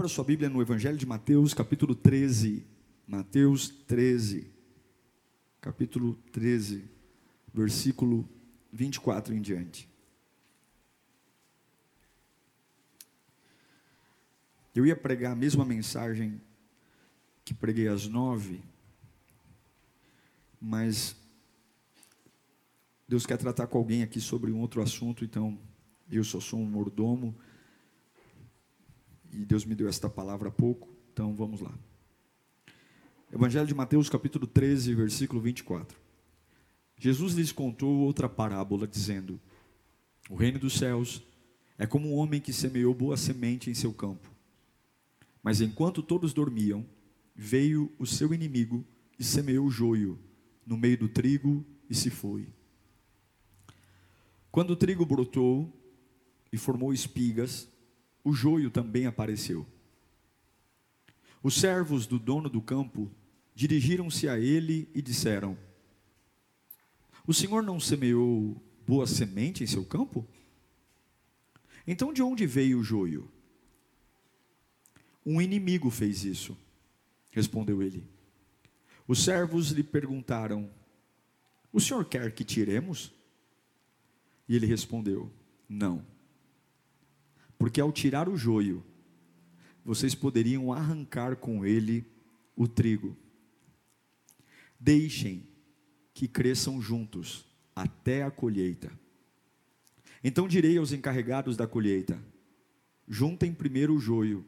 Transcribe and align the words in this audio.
Abra 0.00 0.08
sua 0.08 0.24
Bíblia 0.24 0.48
no 0.48 0.62
Evangelho 0.62 0.96
de 0.96 1.04
Mateus, 1.04 1.52
capítulo 1.52 1.94
13. 1.94 2.64
Mateus 3.06 3.68
13. 3.68 4.50
Capítulo 5.60 6.14
13, 6.32 6.90
versículo 7.52 8.26
24 8.72 9.34
em 9.34 9.42
diante. 9.42 9.86
Eu 14.74 14.86
ia 14.86 14.96
pregar 14.96 15.32
a 15.32 15.36
mesma 15.36 15.66
mensagem 15.66 16.40
que 17.44 17.52
preguei 17.52 17.86
às 17.86 18.06
nove, 18.06 18.62
mas 20.58 21.14
Deus 23.06 23.26
quer 23.26 23.36
tratar 23.36 23.66
com 23.66 23.76
alguém 23.76 24.02
aqui 24.02 24.18
sobre 24.18 24.50
um 24.50 24.60
outro 24.60 24.80
assunto, 24.80 25.26
então 25.26 25.58
eu 26.10 26.24
só 26.24 26.40
sou 26.40 26.58
um 26.58 26.64
mordomo 26.64 27.36
e 29.32 29.44
Deus 29.44 29.64
me 29.64 29.74
deu 29.74 29.88
esta 29.88 30.08
palavra 30.08 30.48
há 30.48 30.52
pouco, 30.52 30.88
então 31.12 31.34
vamos 31.34 31.60
lá. 31.60 31.72
Evangelho 33.32 33.66
de 33.66 33.74
Mateus, 33.74 34.08
capítulo 34.08 34.46
13, 34.46 34.94
versículo 34.94 35.40
24. 35.40 35.96
Jesus 36.98 37.34
lhes 37.34 37.52
contou 37.52 37.98
outra 38.00 38.28
parábola, 38.28 38.86
dizendo: 38.86 39.40
O 40.28 40.34
reino 40.34 40.58
dos 40.58 40.74
céus 40.74 41.22
é 41.78 41.86
como 41.86 42.08
um 42.08 42.16
homem 42.16 42.40
que 42.40 42.52
semeou 42.52 42.92
boa 42.92 43.16
semente 43.16 43.70
em 43.70 43.74
seu 43.74 43.92
campo. 43.92 44.30
Mas 45.42 45.60
enquanto 45.60 46.02
todos 46.02 46.34
dormiam, 46.34 46.84
veio 47.34 47.90
o 47.98 48.06
seu 48.06 48.34
inimigo 48.34 48.84
e 49.18 49.24
semeou 49.24 49.70
joio 49.70 50.18
no 50.66 50.76
meio 50.76 50.98
do 50.98 51.08
trigo 51.08 51.64
e 51.88 51.94
se 51.94 52.10
foi. 52.10 52.48
Quando 54.50 54.72
o 54.72 54.76
trigo 54.76 55.06
brotou 55.06 55.72
e 56.52 56.58
formou 56.58 56.92
espigas, 56.92 57.68
o 58.22 58.32
joio 58.32 58.70
também 58.70 59.06
apareceu. 59.06 59.66
Os 61.42 61.54
servos 61.54 62.06
do 62.06 62.18
dono 62.18 62.48
do 62.48 62.60
campo 62.60 63.10
dirigiram-se 63.54 64.28
a 64.28 64.38
ele 64.38 64.88
e 64.94 65.00
disseram: 65.00 65.56
O 67.26 67.32
senhor 67.32 67.62
não 67.62 67.80
semeou 67.80 68.60
boa 68.86 69.06
semente 69.06 69.64
em 69.64 69.66
seu 69.66 69.84
campo? 69.84 70.26
Então 71.86 72.12
de 72.12 72.22
onde 72.22 72.46
veio 72.46 72.78
o 72.78 72.84
joio? 72.84 73.30
Um 75.24 75.40
inimigo 75.40 75.90
fez 75.90 76.24
isso, 76.24 76.56
respondeu 77.30 77.82
ele. 77.82 78.06
Os 79.08 79.24
servos 79.24 79.70
lhe 79.70 79.82
perguntaram: 79.82 80.70
O 81.72 81.80
senhor 81.80 82.04
quer 82.04 82.32
que 82.32 82.44
tiremos? 82.44 83.12
E 84.46 84.54
ele 84.54 84.66
respondeu: 84.66 85.32
Não 85.66 86.09
porque 87.60 87.78
ao 87.78 87.92
tirar 87.92 88.26
o 88.26 88.38
joio, 88.38 88.82
vocês 89.84 90.14
poderiam 90.14 90.72
arrancar 90.72 91.36
com 91.36 91.62
ele 91.62 92.06
o 92.56 92.66
trigo. 92.66 93.14
Deixem 94.78 95.46
que 96.14 96.26
cresçam 96.26 96.80
juntos 96.80 97.44
até 97.76 98.22
a 98.22 98.30
colheita. 98.30 98.90
Então 100.24 100.48
direi 100.48 100.78
aos 100.78 100.90
encarregados 100.90 101.54
da 101.54 101.66
colheita: 101.66 102.18
juntem 103.06 103.52
primeiro 103.52 103.94
o 103.94 104.00
joio 104.00 104.42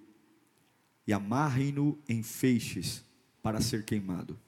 e 1.07 1.13
amarrem-no 1.13 1.99
em 2.09 2.23
feixes 2.23 3.05
para 3.43 3.61
ser 3.61 3.85
queimado. 3.85 4.41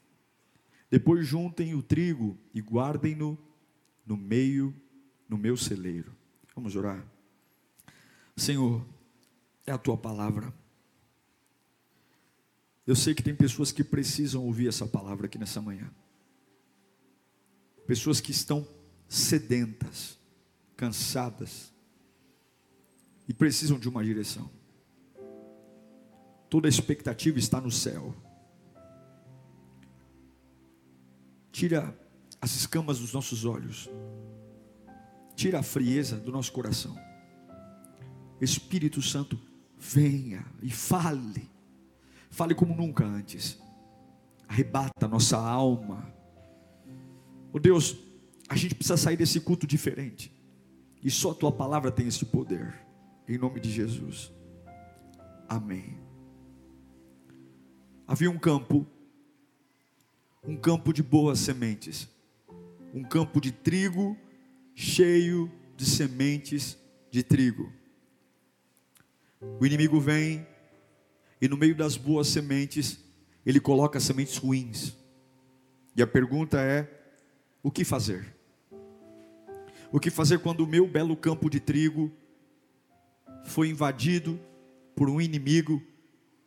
Depois 0.89 1.27
juntem 1.27 1.75
o 1.75 1.83
trigo 1.83 2.35
e 2.51 2.61
guardem-no 2.61 3.37
no 4.03 4.17
meio, 4.17 4.73
no 5.29 5.37
meu 5.37 5.55
celeiro. 5.55 6.11
Vamos 6.55 6.75
orar. 6.75 7.14
Senhor, 8.35 8.85
é 9.65 9.71
a 9.71 9.77
tua 9.77 9.97
palavra. 9.97 10.53
Eu 12.85 12.95
sei 12.95 13.15
que 13.15 13.23
tem 13.23 13.35
pessoas 13.35 13.71
que 13.71 13.83
precisam 13.83 14.43
ouvir 14.43 14.67
essa 14.67 14.85
palavra 14.85 15.25
aqui 15.25 15.37
nessa 15.37 15.61
manhã. 15.61 15.89
Pessoas 17.87 18.19
que 18.19 18.31
estão 18.31 18.67
sedentas, 19.07 20.19
cansadas 20.75 21.73
e 23.27 23.33
precisam 23.33 23.79
de 23.79 23.87
uma 23.87 24.03
direção. 24.03 24.49
Toda 26.49 26.67
a 26.67 26.69
expectativa 26.69 27.39
está 27.39 27.59
no 27.59 27.71
céu. 27.71 28.13
Tira 31.51 31.97
as 32.39 32.55
escamas 32.55 32.99
dos 32.99 33.13
nossos 33.13 33.45
olhos. 33.45 33.89
Tira 35.35 35.59
a 35.59 35.63
frieza 35.63 36.17
do 36.17 36.31
nosso 36.31 36.51
coração. 36.51 36.95
Espírito 38.39 39.01
Santo, 39.01 39.39
venha 39.77 40.45
e 40.61 40.69
fale. 40.69 41.49
Fale 42.29 42.53
como 42.53 42.75
nunca 42.75 43.05
antes. 43.05 43.59
Arrebata 44.47 45.07
nossa 45.07 45.37
alma. 45.37 46.13
Oh 47.53 47.59
Deus, 47.59 47.95
a 48.49 48.55
gente 48.55 48.75
precisa 48.75 48.97
sair 48.97 49.17
desse 49.17 49.39
culto 49.39 49.65
diferente. 49.65 50.31
E 51.01 51.09
só 51.09 51.31
a 51.31 51.35
tua 51.35 51.51
palavra 51.51 51.91
tem 51.91 52.07
esse 52.07 52.25
poder. 52.25 52.75
Em 53.27 53.37
nome 53.37 53.59
de 53.59 53.71
Jesus. 53.71 54.31
Amém. 55.47 55.97
Havia 58.07 58.29
um 58.29 58.37
campo, 58.37 58.85
um 60.43 60.55
campo 60.55 60.93
de 60.93 61.01
boas 61.01 61.39
sementes, 61.39 62.07
um 62.93 63.03
campo 63.03 63.41
de 63.41 63.51
trigo 63.51 64.15
cheio 64.75 65.51
de 65.75 65.85
sementes 65.85 66.77
de 67.09 67.23
trigo. 67.23 67.71
O 69.59 69.65
inimigo 69.65 69.99
vem 69.99 70.45
e 71.41 71.47
no 71.47 71.57
meio 71.57 71.75
das 71.75 71.97
boas 71.97 72.27
sementes, 72.27 72.99
ele 73.45 73.59
coloca 73.59 73.99
sementes 73.99 74.37
ruins. 74.37 74.95
E 75.95 76.01
a 76.01 76.07
pergunta 76.07 76.59
é: 76.59 76.89
o 77.61 77.71
que 77.71 77.83
fazer? 77.83 78.35
O 79.91 79.99
que 79.99 80.09
fazer 80.09 80.39
quando 80.39 80.61
o 80.61 80.67
meu 80.67 80.87
belo 80.87 81.15
campo 81.15 81.49
de 81.49 81.59
trigo 81.59 82.11
foi 83.45 83.69
invadido 83.69 84.39
por 84.95 85.09
um 85.09 85.21
inimigo 85.21 85.81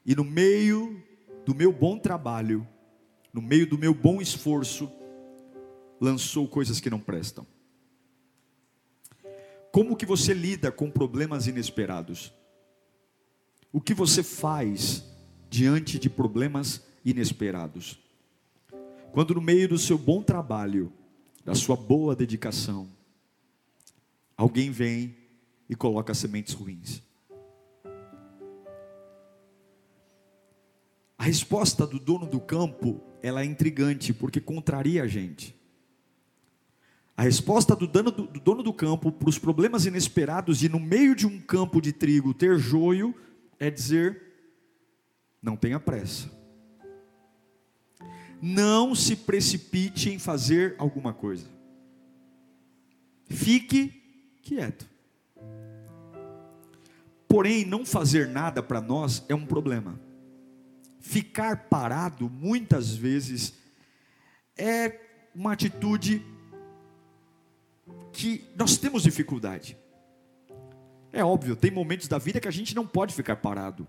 e 0.04 0.14
no 0.14 0.24
meio 0.24 1.02
do 1.46 1.54
meu 1.54 1.72
bom 1.72 1.98
trabalho, 1.98 2.66
no 3.32 3.40
meio 3.40 3.66
do 3.66 3.78
meu 3.78 3.94
bom 3.94 4.20
esforço, 4.20 4.90
lançou 6.00 6.48
coisas 6.48 6.80
que 6.80 6.90
não 6.90 6.98
prestam? 6.98 7.46
Como 9.70 9.96
que 9.96 10.06
você 10.06 10.34
lida 10.34 10.72
com 10.72 10.90
problemas 10.90 11.46
inesperados? 11.46 12.32
O 13.78 13.80
que 13.80 13.94
você 13.94 14.24
faz 14.24 15.04
diante 15.48 16.00
de 16.00 16.10
problemas 16.10 16.82
inesperados? 17.04 17.96
Quando 19.12 19.36
no 19.36 19.40
meio 19.40 19.68
do 19.68 19.78
seu 19.78 19.96
bom 19.96 20.20
trabalho, 20.20 20.92
da 21.44 21.54
sua 21.54 21.76
boa 21.76 22.16
dedicação, 22.16 22.88
alguém 24.36 24.72
vem 24.72 25.14
e 25.70 25.76
coloca 25.76 26.12
sementes 26.12 26.54
ruins. 26.54 27.00
A 31.16 31.22
resposta 31.22 31.86
do 31.86 32.00
dono 32.00 32.26
do 32.26 32.40
campo, 32.40 33.00
ela 33.22 33.42
é 33.42 33.44
intrigante, 33.44 34.12
porque 34.12 34.40
contraria 34.40 35.04
a 35.04 35.06
gente. 35.06 35.54
A 37.16 37.22
resposta 37.22 37.76
do, 37.76 37.86
do, 37.86 38.10
do 38.10 38.40
dono 38.40 38.64
do 38.64 38.72
campo 38.72 39.12
para 39.12 39.28
os 39.28 39.38
problemas 39.38 39.86
inesperados 39.86 40.58
de 40.58 40.68
no 40.68 40.80
meio 40.80 41.14
de 41.14 41.28
um 41.28 41.40
campo 41.40 41.80
de 41.80 41.92
trigo 41.92 42.34
ter 42.34 42.58
joio 42.58 43.14
é 43.58 43.70
dizer: 43.70 44.22
não 45.42 45.56
tenha 45.56 45.80
pressa. 45.80 46.30
Não 48.40 48.94
se 48.94 49.16
precipite 49.16 50.10
em 50.10 50.18
fazer 50.18 50.76
alguma 50.78 51.12
coisa. 51.12 51.46
Fique 53.26 53.88
quieto. 54.42 54.88
Porém, 57.28 57.64
não 57.64 57.84
fazer 57.84 58.28
nada 58.28 58.62
para 58.62 58.80
nós 58.80 59.24
é 59.28 59.34
um 59.34 59.44
problema. 59.44 60.00
Ficar 61.00 61.68
parado, 61.68 62.28
muitas 62.28 62.94
vezes, 62.94 63.54
é 64.56 65.00
uma 65.34 65.52
atitude 65.52 66.24
que 68.12 68.44
nós 68.56 68.76
temos 68.76 69.04
dificuldade. 69.04 69.77
É 71.12 71.24
óbvio, 71.24 71.56
tem 71.56 71.70
momentos 71.70 72.08
da 72.08 72.18
vida 72.18 72.40
que 72.40 72.48
a 72.48 72.52
gente 72.52 72.74
não 72.74 72.86
pode 72.86 73.14
ficar 73.14 73.36
parado. 73.36 73.86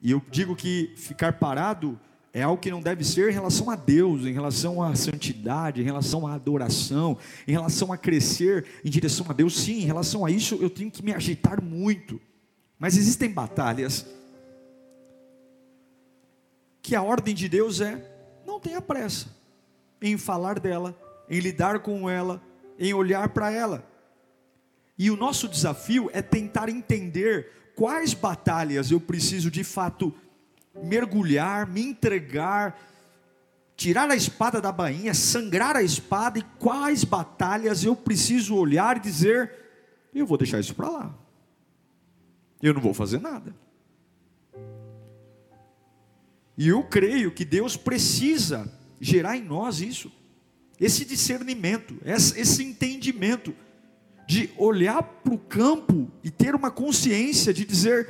E 0.00 0.10
eu 0.10 0.22
digo 0.30 0.56
que 0.56 0.94
ficar 0.96 1.34
parado 1.34 2.00
é 2.32 2.42
algo 2.42 2.60
que 2.60 2.70
não 2.70 2.80
deve 2.80 3.04
ser 3.04 3.28
em 3.28 3.32
relação 3.32 3.70
a 3.70 3.76
Deus, 3.76 4.24
em 4.24 4.32
relação 4.32 4.82
à 4.82 4.94
santidade, 4.94 5.80
em 5.80 5.84
relação 5.84 6.26
à 6.26 6.34
adoração, 6.34 7.18
em 7.46 7.52
relação 7.52 7.92
a 7.92 7.98
crescer 7.98 8.66
em 8.84 8.90
direção 8.90 9.26
a 9.28 9.32
Deus. 9.32 9.58
Sim, 9.58 9.80
em 9.80 9.86
relação 9.86 10.24
a 10.24 10.30
isso 10.30 10.56
eu 10.60 10.70
tenho 10.70 10.90
que 10.90 11.04
me 11.04 11.12
agitar 11.12 11.62
muito. 11.62 12.20
Mas 12.78 12.96
existem 12.96 13.30
batalhas 13.30 14.06
que 16.80 16.94
a 16.94 17.02
ordem 17.02 17.34
de 17.34 17.48
Deus 17.48 17.80
é: 17.80 18.02
não 18.46 18.60
tenha 18.60 18.80
pressa 18.80 19.28
em 20.00 20.16
falar 20.16 20.58
dela, 20.58 20.96
em 21.28 21.40
lidar 21.40 21.80
com 21.80 22.08
ela, 22.08 22.40
em 22.78 22.94
olhar 22.94 23.28
para 23.30 23.50
ela. 23.50 23.89
E 25.00 25.10
o 25.10 25.16
nosso 25.16 25.48
desafio 25.48 26.10
é 26.12 26.20
tentar 26.20 26.68
entender 26.68 27.72
quais 27.74 28.12
batalhas 28.12 28.90
eu 28.90 29.00
preciso 29.00 29.50
de 29.50 29.64
fato 29.64 30.14
mergulhar, 30.74 31.66
me 31.66 31.80
entregar, 31.80 32.78
tirar 33.74 34.10
a 34.10 34.14
espada 34.14 34.60
da 34.60 34.70
bainha, 34.70 35.14
sangrar 35.14 35.74
a 35.74 35.82
espada 35.82 36.38
e 36.38 36.42
quais 36.58 37.02
batalhas 37.02 37.82
eu 37.82 37.96
preciso 37.96 38.54
olhar 38.54 38.98
e 38.98 39.00
dizer: 39.00 39.50
eu 40.14 40.26
vou 40.26 40.36
deixar 40.36 40.60
isso 40.60 40.74
para 40.74 40.90
lá. 40.90 41.18
Eu 42.62 42.74
não 42.74 42.82
vou 42.82 42.92
fazer 42.92 43.22
nada. 43.22 43.54
E 46.58 46.68
eu 46.68 46.84
creio 46.84 47.32
que 47.32 47.46
Deus 47.46 47.74
precisa 47.74 48.70
gerar 49.00 49.38
em 49.38 49.42
nós 49.42 49.80
isso, 49.80 50.12
esse 50.78 51.06
discernimento, 51.06 51.96
esse 52.04 52.62
entendimento 52.62 53.56
de 54.30 54.48
olhar 54.56 55.02
para 55.02 55.34
o 55.34 55.38
campo 55.38 56.08
e 56.22 56.30
ter 56.30 56.54
uma 56.54 56.70
consciência 56.70 57.52
de 57.52 57.64
dizer: 57.64 58.08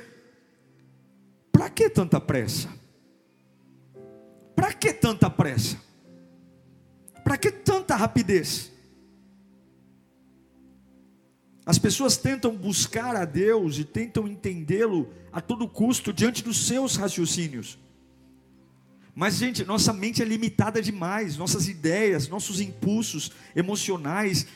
para 1.51 1.71
que 1.71 1.89
tanta 1.89 2.21
pressa? 2.21 2.69
Para 4.55 4.71
que 4.75 4.93
tanta 4.93 5.31
pressa? 5.31 5.81
Para 7.25 7.39
que 7.39 7.51
tanta 7.51 7.97
rapidez? 7.97 8.71
As 11.65 11.79
pessoas 11.79 12.19
tentam 12.19 12.55
buscar 12.55 13.17
a 13.17 13.25
Deus 13.25 13.79
e 13.79 13.85
tentam 13.85 14.29
entendê-lo 14.29 15.09
a 15.33 15.41
todo 15.41 15.67
custo 15.67 16.13
diante 16.13 16.45
dos 16.45 16.67
seus 16.67 16.97
raciocínios. 16.97 17.79
Mas, 19.15 19.37
gente, 19.37 19.65
nossa 19.65 19.93
mente 19.93 20.21
é 20.23 20.25
limitada 20.25 20.83
demais, 20.83 21.37
nossas 21.37 21.67
ideias, 21.67 22.29
nossos 22.29 22.61
impulsos 22.61 23.33
emocionais, 23.57 24.47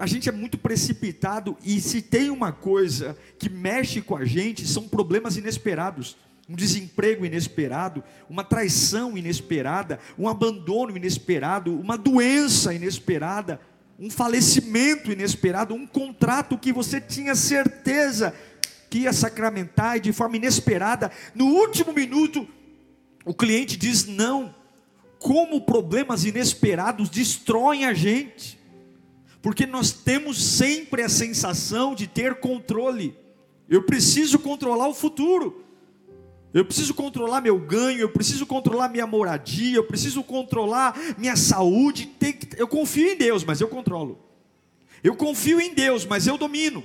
a 0.00 0.06
gente 0.06 0.28
é 0.28 0.32
muito 0.32 0.56
precipitado 0.56 1.56
e 1.62 1.80
se 1.80 2.00
tem 2.00 2.30
uma 2.30 2.50
coisa 2.50 3.16
que 3.38 3.50
mexe 3.50 4.00
com 4.00 4.16
a 4.16 4.24
gente, 4.24 4.66
são 4.66 4.88
problemas 4.88 5.36
inesperados 5.36 6.16
um 6.48 6.56
desemprego 6.56 7.24
inesperado, 7.24 8.02
uma 8.28 8.42
traição 8.42 9.16
inesperada, 9.16 10.00
um 10.18 10.28
abandono 10.28 10.96
inesperado, 10.96 11.78
uma 11.78 11.96
doença 11.96 12.74
inesperada, 12.74 13.60
um 13.96 14.10
falecimento 14.10 15.12
inesperado, 15.12 15.74
um 15.74 15.86
contrato 15.86 16.58
que 16.58 16.72
você 16.72 17.00
tinha 17.00 17.36
certeza 17.36 18.34
que 18.90 19.00
ia 19.00 19.12
sacramentar 19.12 19.96
e 19.96 20.00
de 20.00 20.12
forma 20.12 20.38
inesperada, 20.38 21.12
no 21.36 21.46
último 21.46 21.92
minuto, 21.92 22.48
o 23.24 23.32
cliente 23.32 23.76
diz 23.76 24.06
não. 24.06 24.52
Como 25.20 25.60
problemas 25.60 26.24
inesperados 26.24 27.08
destroem 27.08 27.84
a 27.84 27.94
gente, 27.94 28.58
porque 29.42 29.66
nós 29.66 29.92
temos 29.92 30.42
sempre 30.42 31.02
a 31.02 31.08
sensação 31.08 31.94
de 31.94 32.06
ter 32.06 32.36
controle. 32.36 33.16
Eu 33.68 33.82
preciso 33.82 34.38
controlar 34.38 34.88
o 34.88 34.94
futuro. 34.94 35.64
Eu 36.52 36.64
preciso 36.64 36.92
controlar 36.94 37.40
meu 37.40 37.58
ganho, 37.58 38.00
eu 38.00 38.08
preciso 38.08 38.44
controlar 38.44 38.88
minha 38.88 39.06
moradia, 39.06 39.76
eu 39.76 39.84
preciso 39.84 40.22
controlar 40.24 40.98
minha 41.16 41.36
saúde. 41.36 42.10
eu 42.56 42.66
confio 42.66 43.12
em 43.12 43.16
Deus, 43.16 43.44
mas 43.44 43.60
eu 43.60 43.68
controlo. 43.68 44.18
Eu 45.02 45.14
confio 45.14 45.60
em 45.60 45.72
Deus, 45.72 46.04
mas 46.04 46.26
eu 46.26 46.36
domino. 46.36 46.84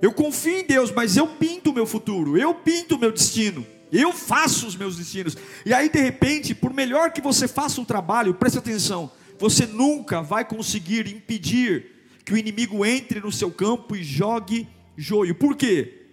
Eu 0.00 0.12
confio 0.12 0.58
em 0.58 0.64
Deus, 0.64 0.90
mas 0.90 1.16
eu 1.16 1.26
pinto 1.26 1.70
o 1.70 1.74
meu 1.74 1.84
futuro, 1.84 2.38
eu 2.38 2.54
pinto 2.54 2.94
o 2.94 2.98
meu 2.98 3.12
destino, 3.12 3.66
eu 3.92 4.12
faço 4.12 4.66
os 4.66 4.74
meus 4.74 4.96
destinos. 4.96 5.36
E 5.66 5.74
aí, 5.74 5.90
de 5.90 6.00
repente, 6.00 6.54
por 6.54 6.72
melhor 6.72 7.12
que 7.12 7.20
você 7.20 7.46
faça 7.46 7.80
um 7.80 7.84
trabalho, 7.84 8.32
preste 8.32 8.58
atenção, 8.58 9.10
você 9.40 9.66
nunca 9.66 10.20
vai 10.20 10.44
conseguir 10.44 11.08
impedir 11.08 11.86
que 12.24 12.34
o 12.34 12.36
inimigo 12.36 12.84
entre 12.84 13.20
no 13.20 13.32
seu 13.32 13.50
campo 13.50 13.96
e 13.96 14.04
jogue 14.04 14.68
joio. 14.96 15.34
Por 15.34 15.56
quê? 15.56 16.04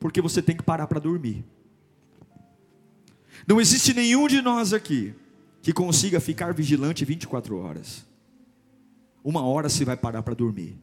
Porque 0.00 0.20
você 0.20 0.42
tem 0.42 0.56
que 0.56 0.62
parar 0.62 0.88
para 0.88 0.98
dormir. 0.98 1.44
Não 3.46 3.60
existe 3.60 3.94
nenhum 3.94 4.26
de 4.26 4.42
nós 4.42 4.72
aqui 4.72 5.14
que 5.62 5.72
consiga 5.72 6.18
ficar 6.18 6.52
vigilante 6.52 7.04
24 7.04 7.56
horas. 7.56 8.04
Uma 9.22 9.46
hora 9.46 9.68
você 9.68 9.84
vai 9.84 9.96
parar 9.96 10.22
para 10.24 10.34
dormir. 10.34 10.76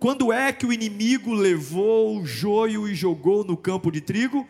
Quando 0.00 0.32
é 0.32 0.52
que 0.52 0.66
o 0.66 0.72
inimigo 0.72 1.32
levou 1.32 2.18
o 2.18 2.26
joio 2.26 2.88
e 2.88 2.94
jogou 2.96 3.44
no 3.44 3.56
campo 3.56 3.92
de 3.92 4.00
trigo? 4.00 4.46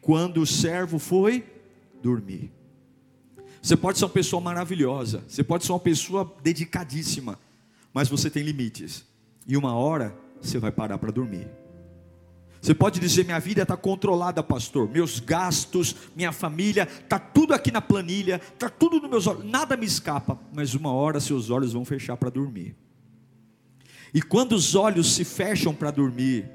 Quando 0.00 0.40
o 0.40 0.46
servo 0.46 0.98
foi 0.98 1.44
dormir. 2.02 2.57
Você 3.68 3.76
pode 3.76 3.98
ser 3.98 4.06
uma 4.06 4.10
pessoa 4.10 4.40
maravilhosa, 4.40 5.22
você 5.28 5.44
pode 5.44 5.66
ser 5.66 5.72
uma 5.72 5.78
pessoa 5.78 6.34
dedicadíssima, 6.42 7.38
mas 7.92 8.08
você 8.08 8.30
tem 8.30 8.42
limites. 8.42 9.04
E 9.46 9.58
uma 9.58 9.74
hora 9.74 10.16
você 10.40 10.58
vai 10.58 10.72
parar 10.72 10.96
para 10.96 11.12
dormir. 11.12 11.46
Você 12.62 12.74
pode 12.74 12.98
dizer: 12.98 13.26
minha 13.26 13.38
vida 13.38 13.60
está 13.60 13.76
controlada, 13.76 14.42
pastor. 14.42 14.88
Meus 14.88 15.20
gastos, 15.20 15.94
minha 16.16 16.32
família, 16.32 16.84
está 16.84 17.18
tudo 17.18 17.52
aqui 17.52 17.70
na 17.70 17.82
planilha, 17.82 18.40
está 18.54 18.70
tudo 18.70 19.02
nos 19.02 19.10
meus 19.10 19.26
olhos, 19.26 19.44
nada 19.44 19.76
me 19.76 19.84
escapa. 19.84 20.38
Mas 20.50 20.74
uma 20.74 20.90
hora 20.90 21.20
seus 21.20 21.50
olhos 21.50 21.74
vão 21.74 21.84
fechar 21.84 22.16
para 22.16 22.30
dormir. 22.30 22.74
E 24.14 24.22
quando 24.22 24.52
os 24.52 24.74
olhos 24.74 25.14
se 25.14 25.26
fecham 25.26 25.74
para 25.74 25.90
dormir, 25.90 26.50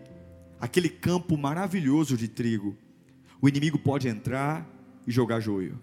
aquele 0.59 0.89
campo 0.89 1.37
maravilhoso 1.37 2.17
de 2.17 2.27
trigo, 2.27 2.75
o 3.39 3.47
inimigo 3.47 3.77
pode 3.77 4.07
entrar 4.07 4.67
e 5.05 5.11
jogar 5.11 5.39
joio. 5.39 5.79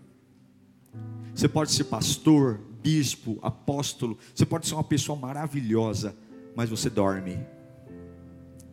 Você 1.35 1.49
pode 1.49 1.73
ser 1.73 1.85
pastor, 1.85 2.61
bispo, 2.83 3.39
apóstolo, 3.43 4.19
você 4.35 4.45
pode 4.45 4.67
ser 4.67 4.75
uma 4.75 4.85
pessoa 4.85 5.19
maravilhosa, 5.19 6.17
mas 6.55 6.69
você 6.71 6.91
dorme. 6.91 7.39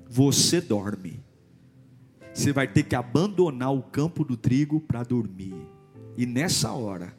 Você 0.10 0.62
dorme 0.62 1.28
você 2.38 2.54
vai 2.54 2.68
ter 2.68 2.84
que 2.84 2.96
abandonar 2.96 3.74
o 3.74 3.82
campo 3.82 4.24
do 4.24 4.38
trigo 4.38 4.80
para 4.80 5.02
dormir. 5.02 5.56
E 6.16 6.24
nessa 6.24 6.72
hora, 6.72 7.18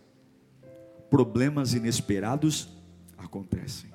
problemas 1.10 1.74
inesperados 1.74 2.68
acontecem. 3.16 3.90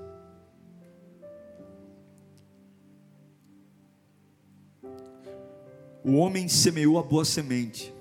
O 6.04 6.16
homem 6.16 6.50
semeou 6.50 7.00
a 7.00 7.04
boa 7.04 7.24
semente, 7.24 7.94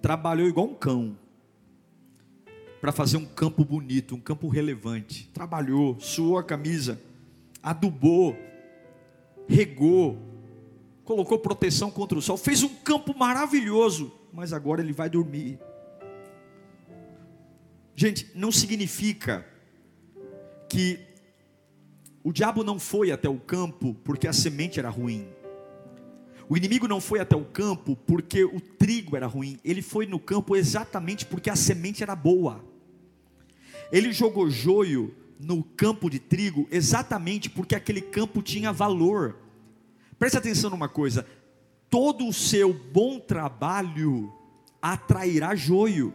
trabalhou 0.00 0.48
igual 0.48 0.68
um 0.68 0.74
cão, 0.74 1.18
para 2.82 2.90
fazer 2.90 3.16
um 3.16 3.24
campo 3.24 3.64
bonito, 3.64 4.16
um 4.16 4.20
campo 4.20 4.48
relevante. 4.48 5.30
Trabalhou, 5.32 6.00
suou 6.00 6.36
a 6.36 6.42
camisa, 6.42 7.00
adubou, 7.62 8.36
regou, 9.46 10.18
colocou 11.04 11.38
proteção 11.38 11.92
contra 11.92 12.18
o 12.18 12.20
sol, 12.20 12.36
fez 12.36 12.64
um 12.64 12.68
campo 12.68 13.16
maravilhoso, 13.16 14.12
mas 14.32 14.52
agora 14.52 14.82
ele 14.82 14.92
vai 14.92 15.08
dormir. 15.08 15.60
Gente, 17.94 18.28
não 18.34 18.50
significa 18.50 19.46
que 20.68 20.98
o 22.24 22.32
diabo 22.32 22.64
não 22.64 22.80
foi 22.80 23.12
até 23.12 23.28
o 23.28 23.38
campo 23.38 23.94
porque 24.02 24.26
a 24.26 24.32
semente 24.32 24.80
era 24.80 24.90
ruim. 24.90 25.28
O 26.48 26.56
inimigo 26.56 26.88
não 26.88 27.00
foi 27.00 27.20
até 27.20 27.36
o 27.36 27.44
campo 27.44 27.94
porque 27.94 28.42
o 28.42 28.60
trigo 28.60 29.16
era 29.16 29.28
ruim. 29.28 29.56
Ele 29.64 29.82
foi 29.82 30.04
no 30.04 30.18
campo 30.18 30.56
exatamente 30.56 31.24
porque 31.24 31.48
a 31.48 31.54
semente 31.54 32.02
era 32.02 32.16
boa. 32.16 32.71
Ele 33.92 34.10
jogou 34.12 34.50
joio 34.50 35.14
no 35.38 35.62
campo 35.62 36.08
de 36.08 36.18
trigo 36.18 36.66
exatamente 36.70 37.50
porque 37.50 37.74
aquele 37.74 38.00
campo 38.00 38.42
tinha 38.42 38.72
valor. 38.72 39.36
Preste 40.18 40.38
atenção 40.38 40.70
numa 40.70 40.88
coisa: 40.88 41.26
todo 41.90 42.26
o 42.26 42.32
seu 42.32 42.72
bom 42.72 43.20
trabalho 43.20 44.32
atrairá 44.80 45.54
joio, 45.54 46.14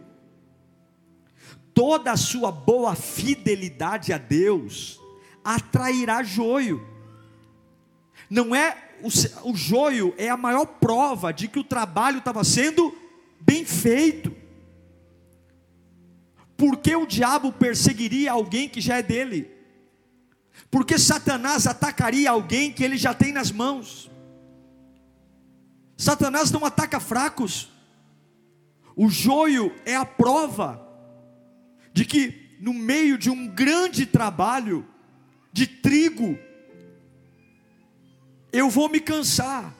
toda 1.72 2.10
a 2.10 2.16
sua 2.16 2.50
boa 2.50 2.96
fidelidade 2.96 4.12
a 4.12 4.18
Deus 4.18 5.00
atrairá 5.44 6.22
joio. 6.22 6.86
Não 8.28 8.54
é 8.54 8.76
o, 9.02 9.50
o 9.50 9.56
joio 9.56 10.12
é 10.18 10.28
a 10.28 10.36
maior 10.36 10.66
prova 10.66 11.32
de 11.32 11.48
que 11.48 11.58
o 11.58 11.64
trabalho 11.64 12.18
estava 12.18 12.44
sendo 12.44 12.94
bem 13.40 13.64
feito. 13.64 14.34
Porque 16.58 16.96
o 16.96 17.06
diabo 17.06 17.52
perseguiria 17.52 18.32
alguém 18.32 18.68
que 18.68 18.80
já 18.80 18.96
é 18.96 19.02
dele? 19.02 19.48
Porque 20.68 20.98
Satanás 20.98 21.68
atacaria 21.68 22.28
alguém 22.28 22.72
que 22.72 22.82
ele 22.82 22.98
já 22.98 23.14
tem 23.14 23.32
nas 23.32 23.52
mãos. 23.52 24.10
Satanás 25.96 26.50
não 26.50 26.64
ataca 26.64 26.98
fracos. 26.98 27.70
O 28.96 29.08
joio 29.08 29.72
é 29.86 29.94
a 29.94 30.04
prova 30.04 30.84
de 31.92 32.04
que 32.04 32.58
no 32.60 32.74
meio 32.74 33.16
de 33.16 33.30
um 33.30 33.46
grande 33.46 34.04
trabalho 34.04 34.84
de 35.52 35.64
trigo, 35.64 36.36
eu 38.52 38.68
vou 38.68 38.88
me 38.88 38.98
cansar. 38.98 39.72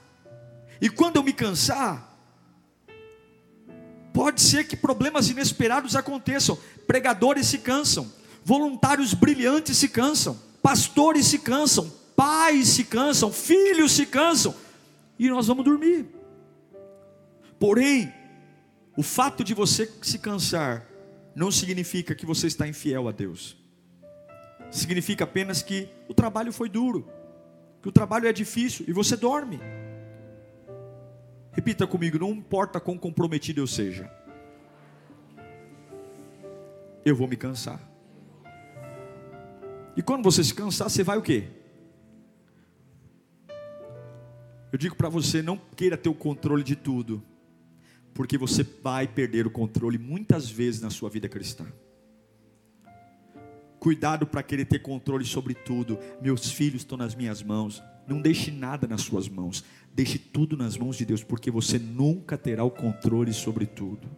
E 0.80 0.88
quando 0.88 1.16
eu 1.16 1.24
me 1.24 1.32
cansar, 1.32 2.07
pode 4.18 4.40
ser 4.40 4.66
que 4.66 4.74
problemas 4.74 5.30
inesperados 5.30 5.94
aconteçam. 5.94 6.58
Pregadores 6.88 7.46
se 7.46 7.58
cansam, 7.58 8.10
voluntários 8.44 9.14
brilhantes 9.14 9.76
se 9.76 9.88
cansam, 9.88 10.36
pastores 10.60 11.24
se 11.26 11.38
cansam, 11.38 11.88
pais 12.16 12.66
se 12.66 12.82
cansam, 12.82 13.32
filhos 13.32 13.92
se 13.92 14.04
cansam, 14.04 14.52
e 15.20 15.30
nós 15.30 15.46
vamos 15.46 15.64
dormir. 15.64 16.04
Porém, 17.60 18.12
o 18.96 19.04
fato 19.04 19.44
de 19.44 19.54
você 19.54 19.88
se 20.02 20.18
cansar 20.18 20.84
não 21.32 21.52
significa 21.52 22.12
que 22.12 22.26
você 22.26 22.48
está 22.48 22.66
infiel 22.66 23.06
a 23.06 23.12
Deus. 23.12 23.56
Significa 24.68 25.22
apenas 25.22 25.62
que 25.62 25.88
o 26.08 26.12
trabalho 26.12 26.52
foi 26.52 26.68
duro, 26.68 27.08
que 27.80 27.88
o 27.88 27.92
trabalho 27.92 28.26
é 28.26 28.32
difícil 28.32 28.84
e 28.88 28.92
você 28.92 29.16
dorme. 29.16 29.60
Repita 31.52 31.86
comigo, 31.86 32.18
não 32.18 32.30
importa 32.30 32.80
quão 32.80 32.96
comprometido 32.96 33.60
eu 33.60 33.66
seja, 33.66 34.10
eu 37.04 37.16
vou 37.16 37.26
me 37.26 37.36
cansar. 37.36 37.80
E 39.96 40.02
quando 40.02 40.22
você 40.22 40.44
se 40.44 40.54
cansar, 40.54 40.88
você 40.88 41.02
vai 41.02 41.18
o 41.18 41.22
quê? 41.22 41.48
Eu 44.70 44.78
digo 44.78 44.94
para 44.94 45.08
você, 45.08 45.42
não 45.42 45.56
queira 45.76 45.96
ter 45.96 46.08
o 46.08 46.14
controle 46.14 46.62
de 46.62 46.76
tudo, 46.76 47.22
porque 48.12 48.36
você 48.36 48.62
vai 48.62 49.08
perder 49.08 49.46
o 49.46 49.50
controle 49.50 49.98
muitas 49.98 50.48
vezes 50.50 50.80
na 50.80 50.90
sua 50.90 51.08
vida 51.08 51.28
cristã. 51.28 51.66
Cuidado 53.78 54.26
para 54.26 54.42
querer 54.42 54.64
ter 54.64 54.80
controle 54.80 55.24
sobre 55.24 55.54
tudo. 55.54 55.98
Meus 56.20 56.50
filhos 56.50 56.82
estão 56.82 56.98
nas 56.98 57.14
minhas 57.14 57.42
mãos. 57.42 57.82
Não 58.06 58.20
deixe 58.20 58.50
nada 58.50 58.86
nas 58.88 59.02
suas 59.02 59.28
mãos. 59.28 59.64
Deixe 59.98 60.16
tudo 60.16 60.56
nas 60.56 60.78
mãos 60.78 60.96
de 60.96 61.04
Deus, 61.04 61.24
porque 61.24 61.50
você 61.50 61.76
nunca 61.76 62.38
terá 62.38 62.62
o 62.62 62.70
controle 62.70 63.32
sobre 63.32 63.66
tudo. 63.66 64.08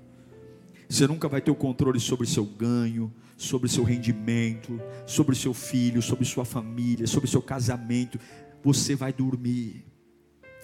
Você 0.87 1.07
nunca 1.07 1.27
vai 1.27 1.41
ter 1.41 1.51
o 1.51 1.55
controle 1.55 1.99
sobre 1.99 2.27
seu 2.27 2.45
ganho, 2.45 3.11
sobre 3.35 3.67
seu 3.67 3.83
rendimento, 3.83 4.79
sobre 5.07 5.35
seu 5.35 5.55
filho, 5.55 6.03
sobre 6.03 6.27
sua 6.27 6.45
família, 6.45 7.07
sobre 7.07 7.31
seu 7.31 7.41
casamento. 7.41 8.21
Você 8.63 8.95
vai 8.95 9.11
dormir. 9.11 9.87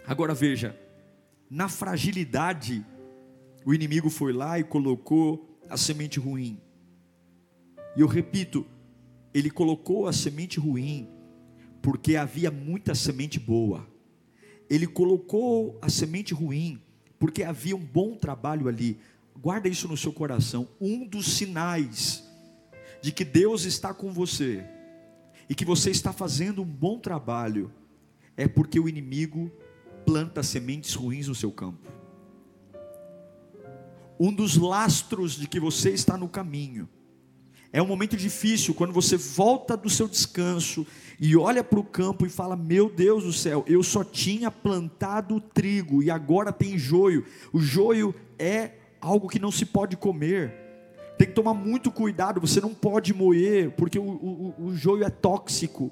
Agora 0.06 0.35
veja, 0.35 0.78
na 1.49 1.66
fragilidade, 1.66 2.85
o 3.64 3.73
inimigo 3.73 4.11
foi 4.11 4.35
lá 4.35 4.58
e 4.58 4.64
colocou 4.64 5.58
a 5.66 5.78
semente 5.78 6.20
ruim. 6.20 6.61
E 7.96 8.02
eu 8.02 8.06
repito, 8.06 8.66
ele 9.32 9.49
colocou 9.49 10.08
a 10.08 10.12
semente 10.12 10.61
ruim 10.61 11.08
porque 11.80 12.16
havia 12.16 12.50
muita 12.50 12.94
semente 12.94 13.40
boa. 13.40 13.95
Ele 14.68 14.87
colocou 14.87 15.78
a 15.80 15.88
semente 15.88 16.35
ruim 16.35 16.80
porque 17.18 17.42
havia 17.42 17.76
um 17.76 17.85
bom 17.85 18.14
trabalho 18.14 18.68
ali. 18.68 18.99
Guarda 19.40 19.68
isso 19.68 19.88
no 19.88 19.96
seu 19.96 20.12
coração. 20.12 20.68
Um 20.80 21.06
dos 21.06 21.26
sinais 21.37 22.25
de 23.00 23.12
que 23.12 23.25
Deus 23.25 23.64
está 23.64 23.94
com 23.94 24.12
você 24.12 24.64
e 25.49 25.54
que 25.54 25.64
você 25.64 25.90
está 25.90 26.12
fazendo 26.12 26.62
um 26.62 26.66
bom 26.66 26.99
trabalho 26.99 27.73
é 28.37 28.49
porque 28.49 28.80
o 28.80 28.88
inimigo 28.88 29.50
planta 30.04 30.42
sementes 30.42 30.94
ruins 30.94 31.28
no 31.28 31.35
seu 31.35 31.52
campo. 31.52 31.90
Um 34.18 34.32
dos 34.32 34.56
lastros 34.56 35.37
de 35.37 35.46
que 35.46 35.61
você 35.61 35.90
está 35.90 36.16
no 36.16 36.28
caminho 36.28 36.88
é 37.73 37.82
um 37.82 37.87
momento 37.87 38.16
difícil 38.16 38.75
quando 38.75 38.92
você 38.92 39.16
volta 39.16 39.76
do 39.76 39.90
seu 39.90 40.08
descanso 40.08 40.87
e 41.18 41.37
olha 41.37 41.64
para 41.64 41.78
o 41.78 41.85
campo 41.85 42.26
e 42.26 42.30
fala: 42.30 42.56
Meu 42.56 42.90
Deus 42.90 43.25
do 43.25 43.32
céu, 43.32 43.64
eu 43.66 43.82
só 43.82 44.04
tinha 44.04 44.50
plantado 44.50 45.40
trigo 45.40 46.02
e 46.02 46.11
agora 46.11 46.52
tem 46.52 46.78
joio. 46.78 47.25
O 47.52 47.58
joio 47.58 48.14
é 48.38 48.73
algo 49.00 49.28
que 49.28 49.38
não 49.38 49.50
se 49.50 49.64
pode 49.64 49.96
comer. 49.96 50.52
Tem 51.18 51.26
que 51.26 51.35
tomar 51.35 51.54
muito 51.54 51.90
cuidado, 51.90 52.40
você 52.40 52.61
não 52.61 52.75
pode 52.75 53.14
moer, 53.14 53.70
porque 53.70 53.99
o, 53.99 54.02
o, 54.02 54.54
o 54.66 54.76
joio 54.76 55.04
é 55.04 55.11
tóxico. 55.11 55.90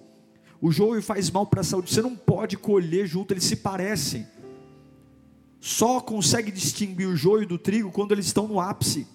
O 0.61 0.71
joio 0.71 1.03
faz 1.03 1.31
mal 1.31 1.47
para 1.47 1.61
a 1.61 1.65
saúde. 1.65 1.93
Você 1.93 2.03
não 2.03 2.15
pode 2.15 2.57
colher 2.57 3.07
junto, 3.07 3.33
eles 3.33 3.45
se 3.45 3.57
parecem. 3.57 4.27
Só 5.61 5.99
consegue 6.01 6.51
distinguir 6.51 7.09
o 7.09 7.17
joio 7.17 7.47
do 7.47 7.59
trigo 7.59 7.91
quando 7.91 8.13
eles 8.13 8.27
estão 8.27 8.47
no 8.47 8.61
ápice. 8.61 9.07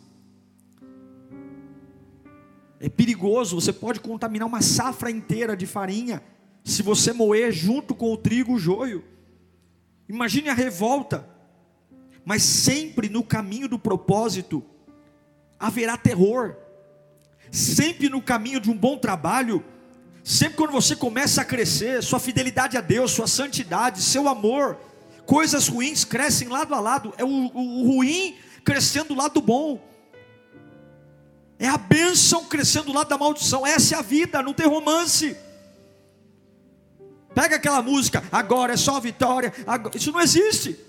É 2.79 2.87
perigoso, 2.87 3.59
você 3.59 3.73
pode 3.73 3.99
contaminar 3.99 4.47
uma 4.47 4.61
safra 4.61 5.11
inteira 5.11 5.55
de 5.55 5.65
farinha 5.65 6.21
se 6.63 6.81
você 6.81 7.11
moer 7.11 7.51
junto 7.51 7.93
com 7.93 8.11
o 8.13 8.17
trigo 8.17 8.53
o 8.53 8.59
joio. 8.59 9.03
Imagine 10.07 10.49
a 10.49 10.53
revolta. 10.53 11.27
Mas 12.23 12.43
sempre 12.43 13.09
no 13.09 13.23
caminho 13.23 13.67
do 13.67 13.79
propósito 13.79 14.63
haverá 15.59 15.97
terror. 15.97 16.55
Sempre 17.51 18.07
no 18.09 18.21
caminho 18.21 18.59
de 18.59 18.69
um 18.69 18.77
bom 18.77 18.97
trabalho 18.97 19.63
Sempre 20.29 20.57
quando 20.57 20.71
você 20.71 20.95
começa 20.95 21.41
a 21.41 21.45
crescer, 21.45 22.03
sua 22.03 22.19
fidelidade 22.19 22.77
a 22.77 22.81
Deus, 22.81 23.11
sua 23.11 23.25
santidade, 23.25 23.99
seu 24.01 24.27
amor, 24.27 24.77
coisas 25.25 25.67
ruins 25.67 26.05
crescem 26.05 26.47
lado 26.47 26.75
a 26.75 26.79
lado. 26.79 27.13
É 27.17 27.23
o, 27.23 27.27
o, 27.27 27.81
o 27.81 27.95
ruim 27.95 28.35
crescendo 28.63 29.09
do 29.09 29.15
lado 29.15 29.33
do 29.33 29.41
bom. 29.41 29.83
É 31.59 31.67
a 31.67 31.77
bênção 31.77 32.45
crescendo 32.45 32.85
do 32.85 32.93
lado 32.93 33.09
da 33.09 33.17
maldição. 33.17 33.67
Essa 33.67 33.95
é 33.95 33.99
a 33.99 34.01
vida, 34.01 34.41
não 34.41 34.53
tem 34.53 34.65
romance. 34.65 35.35
Pega 37.35 37.57
aquela 37.57 37.81
música, 37.81 38.23
agora 38.31 38.73
é 38.73 38.77
só 38.77 38.97
vitória. 38.99 39.53
Agora... 39.67 39.95
Isso 39.95 40.11
não 40.11 40.21
existe. 40.21 40.79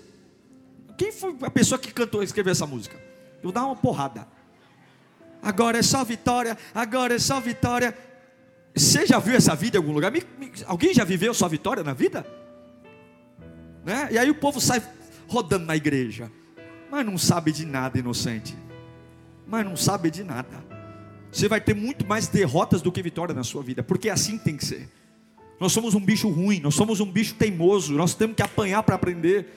Quem 0.97 1.11
foi 1.11 1.35
a 1.41 1.51
pessoa 1.51 1.77
que 1.77 1.91
cantou 1.91 2.21
e 2.21 2.25
escreveu 2.25 2.51
essa 2.51 2.65
música? 2.65 2.95
Eu 2.95 3.43
vou 3.43 3.51
dar 3.51 3.65
uma 3.65 3.75
porrada. 3.75 4.25
Agora 5.41 5.77
é 5.77 5.81
só 5.81 6.03
vitória, 6.03 6.57
agora 6.73 7.15
é 7.15 7.19
só 7.19 7.39
vitória. 7.39 7.97
Você 8.73 9.05
já 9.05 9.19
viu 9.19 9.35
essa 9.35 9.55
vida 9.55 9.77
em 9.77 9.79
algum 9.79 9.91
lugar? 9.91 10.11
Me, 10.11 10.23
me, 10.37 10.51
alguém 10.65 10.93
já 10.93 11.03
viveu 11.03 11.33
sua 11.33 11.49
vitória 11.49 11.83
na 11.83 11.93
vida? 11.93 12.25
Né? 13.83 14.09
E 14.11 14.17
aí 14.17 14.29
o 14.29 14.35
povo 14.35 14.61
sai 14.61 14.81
rodando 15.27 15.65
na 15.65 15.75
igreja, 15.75 16.31
mas 16.89 17.05
não 17.05 17.17
sabe 17.17 17.51
de 17.51 17.65
nada, 17.65 17.97
inocente. 17.97 18.55
Mas 19.51 19.65
não 19.65 19.75
sabe 19.75 20.09
de 20.09 20.23
nada. 20.23 20.63
Você 21.29 21.49
vai 21.49 21.59
ter 21.59 21.75
muito 21.75 22.07
mais 22.07 22.29
derrotas 22.29 22.81
do 22.81 22.89
que 22.89 23.03
vitória 23.03 23.35
na 23.35 23.43
sua 23.43 23.61
vida, 23.61 23.83
porque 23.83 24.09
assim 24.09 24.37
tem 24.37 24.55
que 24.55 24.65
ser. 24.65 24.89
Nós 25.59 25.73
somos 25.73 25.93
um 25.93 25.99
bicho 25.99 26.29
ruim, 26.29 26.61
nós 26.61 26.73
somos 26.73 27.01
um 27.01 27.05
bicho 27.05 27.35
teimoso, 27.35 27.93
nós 27.93 28.15
temos 28.15 28.35
que 28.35 28.41
apanhar 28.41 28.81
para 28.81 28.95
aprender. 28.95 29.47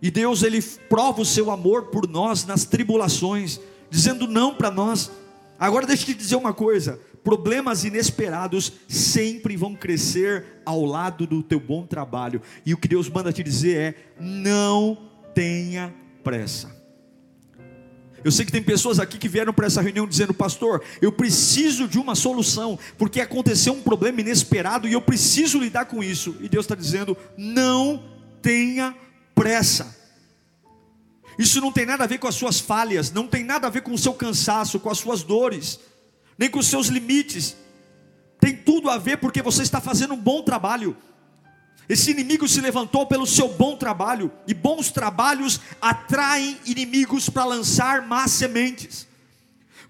E 0.00 0.12
Deus 0.12 0.44
ele 0.44 0.62
prova 0.88 1.20
o 1.20 1.24
seu 1.24 1.50
amor 1.50 1.86
por 1.86 2.08
nós 2.08 2.46
nas 2.46 2.64
tribulações, 2.64 3.60
dizendo 3.90 4.28
não 4.28 4.54
para 4.54 4.70
nós. 4.70 5.10
Agora 5.58 5.86
deixa 5.86 6.04
eu 6.04 6.06
te 6.06 6.14
dizer 6.14 6.36
uma 6.36 6.54
coisa: 6.54 7.00
problemas 7.24 7.84
inesperados 7.84 8.72
sempre 8.88 9.56
vão 9.56 9.74
crescer 9.74 10.62
ao 10.64 10.84
lado 10.84 11.26
do 11.26 11.42
teu 11.42 11.58
bom 11.58 11.84
trabalho. 11.84 12.40
E 12.64 12.72
o 12.72 12.76
que 12.76 12.86
Deus 12.86 13.08
manda 13.08 13.32
te 13.32 13.42
dizer 13.42 13.76
é: 13.76 13.94
não 14.20 14.96
tenha 15.34 15.92
pressa. 16.22 16.71
Eu 18.24 18.30
sei 18.30 18.44
que 18.44 18.52
tem 18.52 18.62
pessoas 18.62 18.98
aqui 18.98 19.18
que 19.18 19.28
vieram 19.28 19.52
para 19.52 19.66
essa 19.66 19.80
reunião 19.80 20.06
dizendo, 20.06 20.32
pastor, 20.32 20.82
eu 21.00 21.10
preciso 21.10 21.88
de 21.88 21.98
uma 21.98 22.14
solução, 22.14 22.78
porque 22.96 23.20
aconteceu 23.20 23.72
um 23.72 23.82
problema 23.82 24.20
inesperado 24.20 24.86
e 24.86 24.92
eu 24.92 25.00
preciso 25.00 25.58
lidar 25.58 25.86
com 25.86 26.02
isso. 26.02 26.36
E 26.40 26.48
Deus 26.48 26.64
está 26.64 26.74
dizendo, 26.74 27.16
não 27.36 28.02
tenha 28.40 28.94
pressa. 29.34 29.96
Isso 31.38 31.60
não 31.60 31.72
tem 31.72 31.86
nada 31.86 32.04
a 32.04 32.06
ver 32.06 32.18
com 32.18 32.28
as 32.28 32.34
suas 32.34 32.60
falhas, 32.60 33.10
não 33.10 33.26
tem 33.26 33.42
nada 33.42 33.66
a 33.66 33.70
ver 33.70 33.82
com 33.82 33.92
o 33.92 33.98
seu 33.98 34.12
cansaço, 34.12 34.78
com 34.78 34.90
as 34.90 34.98
suas 34.98 35.22
dores 35.22 35.80
nem 36.42 36.50
com 36.50 36.58
os 36.58 36.66
seus 36.66 36.88
limites. 36.88 37.56
Tem 38.40 38.56
tudo 38.56 38.90
a 38.90 38.98
ver 38.98 39.18
porque 39.18 39.42
você 39.42 39.62
está 39.62 39.80
fazendo 39.80 40.14
um 40.14 40.20
bom 40.20 40.42
trabalho. 40.42 40.96
Esse 41.88 42.10
inimigo 42.10 42.48
se 42.48 42.60
levantou 42.60 43.06
pelo 43.06 43.26
seu 43.26 43.48
bom 43.48 43.76
trabalho, 43.76 44.32
e 44.46 44.54
bons 44.54 44.90
trabalhos 44.90 45.60
atraem 45.80 46.58
inimigos 46.64 47.28
para 47.28 47.44
lançar 47.44 48.06
más 48.06 48.30
sementes. 48.30 49.06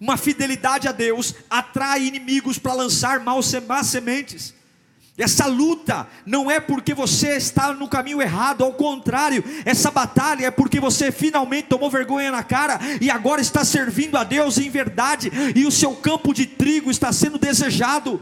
Uma 0.00 0.16
fidelidade 0.16 0.88
a 0.88 0.92
Deus 0.92 1.34
atrai 1.48 2.04
inimigos 2.04 2.58
para 2.58 2.72
lançar 2.72 3.20
más 3.20 3.46
sementes. 3.86 4.54
Essa 5.16 5.46
luta 5.46 6.08
não 6.24 6.50
é 6.50 6.58
porque 6.58 6.94
você 6.94 7.36
está 7.36 7.72
no 7.74 7.86
caminho 7.86 8.20
errado, 8.22 8.64
ao 8.64 8.72
contrário, 8.72 9.44
essa 9.64 9.90
batalha 9.90 10.46
é 10.46 10.50
porque 10.50 10.80
você 10.80 11.12
finalmente 11.12 11.68
tomou 11.68 11.90
vergonha 11.90 12.30
na 12.30 12.42
cara 12.42 12.80
e 13.00 13.10
agora 13.10 13.42
está 13.42 13.62
servindo 13.62 14.16
a 14.16 14.24
Deus 14.24 14.56
em 14.56 14.70
verdade, 14.70 15.30
e 15.54 15.66
o 15.66 15.70
seu 15.70 15.94
campo 15.94 16.32
de 16.32 16.46
trigo 16.46 16.90
está 16.90 17.12
sendo 17.12 17.38
desejado. 17.38 18.20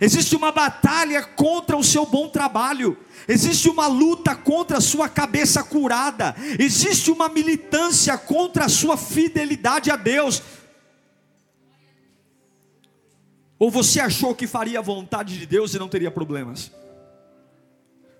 Existe 0.00 0.34
uma 0.34 0.50
batalha 0.50 1.22
contra 1.22 1.76
o 1.76 1.84
seu 1.84 2.04
bom 2.04 2.28
trabalho. 2.28 2.98
Existe 3.28 3.68
uma 3.68 3.86
luta 3.86 4.34
contra 4.34 4.78
a 4.78 4.80
sua 4.80 5.08
cabeça 5.08 5.62
curada. 5.62 6.34
Existe 6.58 7.10
uma 7.10 7.28
militância 7.28 8.18
contra 8.18 8.64
a 8.64 8.68
sua 8.68 8.96
fidelidade 8.96 9.90
a 9.90 9.96
Deus. 9.96 10.42
Ou 13.58 13.70
você 13.70 14.00
achou 14.00 14.34
que 14.34 14.46
faria 14.46 14.80
a 14.80 14.82
vontade 14.82 15.38
de 15.38 15.46
Deus 15.46 15.74
e 15.74 15.78
não 15.78 15.88
teria 15.88 16.10
problemas? 16.10 16.72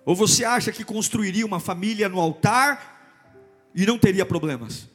Ou 0.05 0.15
você 0.15 0.45
acha 0.45 0.71
que 0.71 0.83
construiria 0.83 1.45
uma 1.45 1.59
família 1.59 2.07
no 2.07 2.19
altar 2.19 3.69
e 3.75 3.85
não 3.85 3.97
teria 3.97 4.25
problemas? 4.25 4.87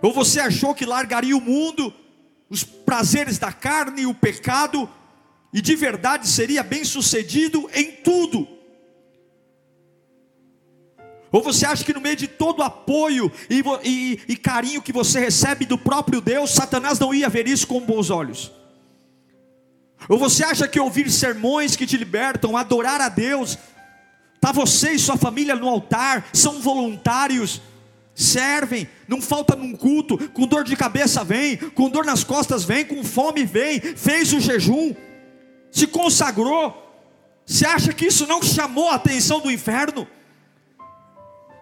Ou 0.00 0.12
você 0.12 0.40
achou 0.40 0.74
que 0.74 0.86
largaria 0.86 1.36
o 1.36 1.40
mundo, 1.40 1.92
os 2.48 2.62
prazeres 2.62 3.38
da 3.38 3.52
carne 3.52 4.02
e 4.02 4.06
o 4.06 4.14
pecado, 4.14 4.88
e 5.52 5.60
de 5.60 5.74
verdade 5.74 6.28
seria 6.28 6.62
bem 6.62 6.84
sucedido 6.84 7.68
em 7.74 7.92
tudo? 7.92 8.46
Ou 11.32 11.42
você 11.42 11.64
acha 11.64 11.84
que 11.84 11.92
no 11.92 12.00
meio 12.00 12.16
de 12.16 12.26
todo 12.26 12.62
apoio 12.62 13.30
e, 13.48 13.62
e, 13.84 14.20
e, 14.28 14.36
carinho 14.36 14.82
que 14.82 14.92
você 14.92 15.20
recebe 15.20 15.64
do 15.64 15.78
próprio 15.78 16.20
Deus, 16.20 16.50
Satanás 16.50 16.98
não 16.98 17.14
ia 17.14 17.28
ver 17.28 17.46
isso 17.46 17.66
com 17.66 17.80
bons 17.80 18.10
olhos? 18.10 18.50
Ou 20.08 20.18
você 20.18 20.42
acha 20.42 20.66
que 20.66 20.80
ouvir 20.80 21.10
sermões 21.10 21.76
que 21.76 21.86
te 21.86 21.96
libertam, 21.96 22.56
adorar 22.56 23.00
a 23.00 23.08
Deus, 23.08 23.56
Está 24.40 24.52
você 24.52 24.92
e 24.92 24.98
sua 24.98 25.18
família 25.18 25.54
no 25.54 25.68
altar, 25.68 26.26
são 26.32 26.62
voluntários, 26.62 27.60
servem, 28.14 28.88
não 29.06 29.20
falta 29.20 29.54
num 29.54 29.76
culto, 29.76 30.16
com 30.30 30.46
dor 30.46 30.64
de 30.64 30.74
cabeça 30.74 31.22
vem, 31.22 31.58
com 31.58 31.90
dor 31.90 32.06
nas 32.06 32.24
costas 32.24 32.64
vem, 32.64 32.86
com 32.86 33.04
fome 33.04 33.44
vem, 33.44 33.78
fez 33.80 34.32
o 34.32 34.40
jejum, 34.40 34.94
se 35.70 35.86
consagrou. 35.86 36.86
Você 37.46 37.66
acha 37.66 37.92
que 37.92 38.06
isso 38.06 38.26
não 38.26 38.42
chamou 38.42 38.88
a 38.88 38.94
atenção 38.94 39.40
do 39.40 39.50
inferno? 39.50 40.06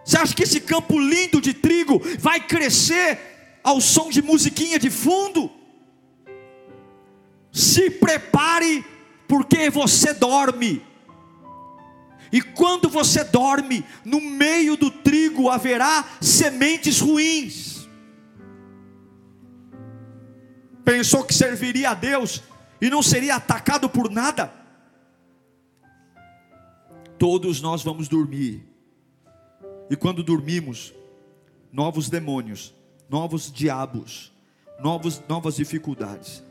Você 0.03 0.17
acha 0.17 0.35
que 0.35 0.43
esse 0.43 0.61
campo 0.61 0.99
lindo 0.99 1.39
de 1.39 1.53
trigo 1.53 2.01
vai 2.19 2.39
crescer 2.39 3.19
ao 3.63 3.79
som 3.79 4.09
de 4.09 4.21
musiquinha 4.21 4.79
de 4.79 4.89
fundo? 4.89 5.51
Se 7.51 7.89
prepare, 7.89 8.85
porque 9.27 9.69
você 9.69 10.13
dorme. 10.13 10.83
E 12.31 12.41
quando 12.41 12.89
você 12.89 13.23
dorme, 13.23 13.83
no 14.05 14.21
meio 14.21 14.75
do 14.75 14.91
trigo 14.91 15.49
haverá 15.49 16.05
sementes 16.21 16.99
ruins. 16.99 17.87
Pensou 20.85 21.23
que 21.23 21.33
serviria 21.33 21.91
a 21.91 21.93
Deus 21.93 22.43
e 22.81 22.89
não 22.89 23.03
seria 23.03 23.35
atacado 23.35 23.89
por 23.89 24.09
nada? 24.09 24.53
Todos 27.17 27.61
nós 27.61 27.83
vamos 27.83 28.07
dormir. 28.07 28.65
E 29.89 29.95
quando 29.95 30.23
dormimos, 30.23 30.93
novos 31.71 32.09
demônios, 32.09 32.73
novos 33.09 33.51
diabos, 33.51 34.31
novos, 34.79 35.21
novas 35.27 35.55
dificuldades. 35.55 36.43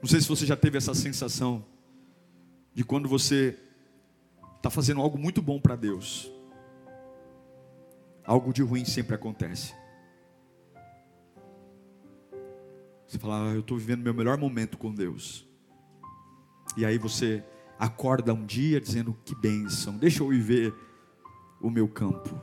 Não 0.00 0.08
sei 0.08 0.20
se 0.20 0.28
você 0.28 0.44
já 0.44 0.56
teve 0.56 0.76
essa 0.76 0.94
sensação 0.94 1.64
de 2.74 2.84
quando 2.84 3.08
você 3.08 3.58
está 4.56 4.68
fazendo 4.68 5.00
algo 5.00 5.18
muito 5.18 5.40
bom 5.40 5.58
para 5.58 5.76
Deus, 5.76 6.30
algo 8.24 8.52
de 8.52 8.62
ruim 8.62 8.84
sempre 8.84 9.14
acontece. 9.14 9.74
Você 13.14 13.18
fala, 13.20 13.52
ah, 13.52 13.54
eu 13.54 13.60
estou 13.60 13.78
vivendo 13.78 14.02
meu 14.02 14.12
melhor 14.12 14.36
momento 14.36 14.76
com 14.76 14.92
Deus. 14.92 15.46
E 16.76 16.84
aí 16.84 16.98
você 16.98 17.44
acorda 17.78 18.34
um 18.34 18.44
dia 18.44 18.80
dizendo, 18.80 19.16
que 19.24 19.36
bênção, 19.36 19.96
deixa 19.96 20.24
eu 20.24 20.28
viver 20.28 20.74
o 21.60 21.70
meu 21.70 21.86
campo. 21.86 22.42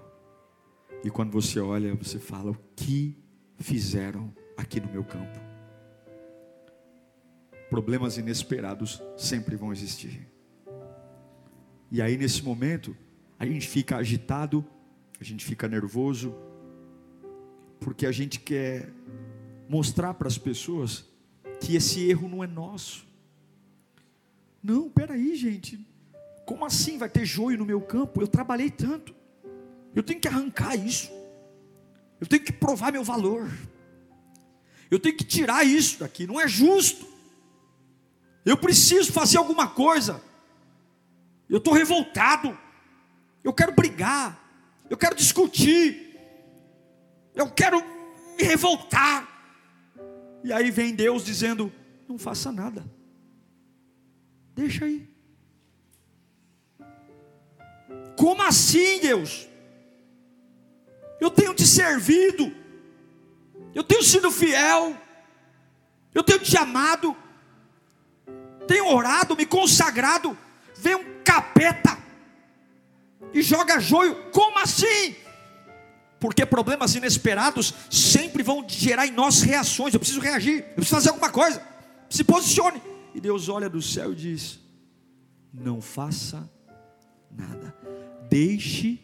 E 1.03 1.09
quando 1.09 1.29
você 1.29 1.59
olha, 1.59 1.93
você 1.93 2.19
fala, 2.19 2.51
o 2.51 2.57
que 2.73 3.17
fizeram 3.57 4.33
aqui 4.55 4.79
no 4.79 4.89
meu 4.89 5.03
campo? 5.03 5.37
problemas 7.69 8.17
inesperados 8.17 9.01
sempre 9.17 9.57
vão 9.57 9.73
existir. 9.73 10.25
E 11.91 12.01
aí, 12.01 12.17
nesse 12.17 12.43
momento, 12.43 12.95
a 13.37 13.45
gente 13.45 13.67
fica 13.67 13.97
agitado, 13.97 14.65
a 15.19 15.23
gente 15.25 15.43
fica 15.43 15.67
nervoso, 15.67 16.33
porque 17.79 18.05
a 18.05 18.11
gente 18.11 18.39
quer 18.39 18.89
mostrar 19.71 20.13
para 20.15 20.27
as 20.27 20.37
pessoas 20.37 21.05
que 21.61 21.77
esse 21.77 22.05
erro 22.09 22.27
não 22.27 22.43
é 22.43 22.47
nosso. 22.47 23.05
Não, 24.61 24.89
peraí, 24.89 25.33
gente, 25.33 25.79
como 26.45 26.65
assim 26.65 26.97
vai 26.97 27.07
ter 27.07 27.23
joio 27.23 27.57
no 27.57 27.65
meu 27.65 27.79
campo? 27.79 28.21
Eu 28.21 28.27
trabalhei 28.27 28.69
tanto, 28.69 29.15
eu 29.95 30.03
tenho 30.03 30.19
que 30.19 30.27
arrancar 30.27 30.75
isso, 30.75 31.09
eu 32.19 32.27
tenho 32.27 32.43
que 32.43 32.51
provar 32.51 32.91
meu 32.91 33.01
valor, 33.01 33.49
eu 34.91 34.99
tenho 34.99 35.15
que 35.15 35.23
tirar 35.23 35.65
isso 35.65 35.99
daqui, 35.99 36.27
não 36.27 36.37
é 36.37 36.49
justo. 36.49 37.07
Eu 38.43 38.57
preciso 38.57 39.13
fazer 39.13 39.37
alguma 39.37 39.69
coisa. 39.69 40.21
Eu 41.47 41.59
estou 41.59 41.73
revoltado. 41.73 42.57
Eu 43.41 43.53
quero 43.53 43.71
brigar. 43.71 44.37
Eu 44.89 44.97
quero 44.97 45.15
discutir. 45.15 46.17
Eu 47.33 47.49
quero 47.51 47.79
me 48.37 48.43
revoltar. 48.43 49.31
E 50.43 50.51
aí 50.51 50.71
vem 50.71 50.93
Deus 50.95 51.23
dizendo: 51.23 51.71
não 52.07 52.17
faça 52.17 52.51
nada. 52.51 52.85
Deixa 54.55 54.85
aí. 54.85 55.07
Como 58.17 58.41
assim, 58.43 58.99
Deus? 58.99 59.47
Eu 61.19 61.29
tenho 61.29 61.53
te 61.53 61.65
servido. 61.65 62.51
Eu 63.73 63.83
tenho 63.83 64.03
sido 64.03 64.31
fiel. 64.31 64.95
Eu 66.13 66.23
tenho 66.23 66.39
te 66.39 66.57
amado 66.57 67.15
tenho 68.71 68.87
orado, 68.87 69.35
me 69.35 69.45
consagrado, 69.45 70.37
vem 70.77 70.95
um 70.95 71.03
capeta 71.25 71.97
e 73.33 73.41
joga 73.41 73.81
joio. 73.81 74.15
Como 74.31 74.57
assim? 74.59 75.13
Porque 76.21 76.45
problemas 76.45 76.93
inesperados 76.93 77.73
sempre 77.89 78.43
vão 78.43 78.63
gerar 78.69 79.07
em 79.07 79.11
nós 79.11 79.41
reações. 79.41 79.91
Eu 79.91 79.99
preciso 79.99 80.21
reagir, 80.21 80.59
eu 80.59 80.75
preciso 80.75 80.95
fazer 80.95 81.09
alguma 81.09 81.31
coisa. 81.31 81.59
Se 82.07 82.23
posicione. 82.23 82.79
E 83.15 83.19
Deus 83.19 83.49
olha 83.49 83.67
do 83.67 83.81
céu 83.81 84.13
e 84.13 84.15
diz: 84.15 84.59
Não 85.51 85.81
faça 85.81 86.47
nada, 87.31 87.75
deixe 88.29 88.99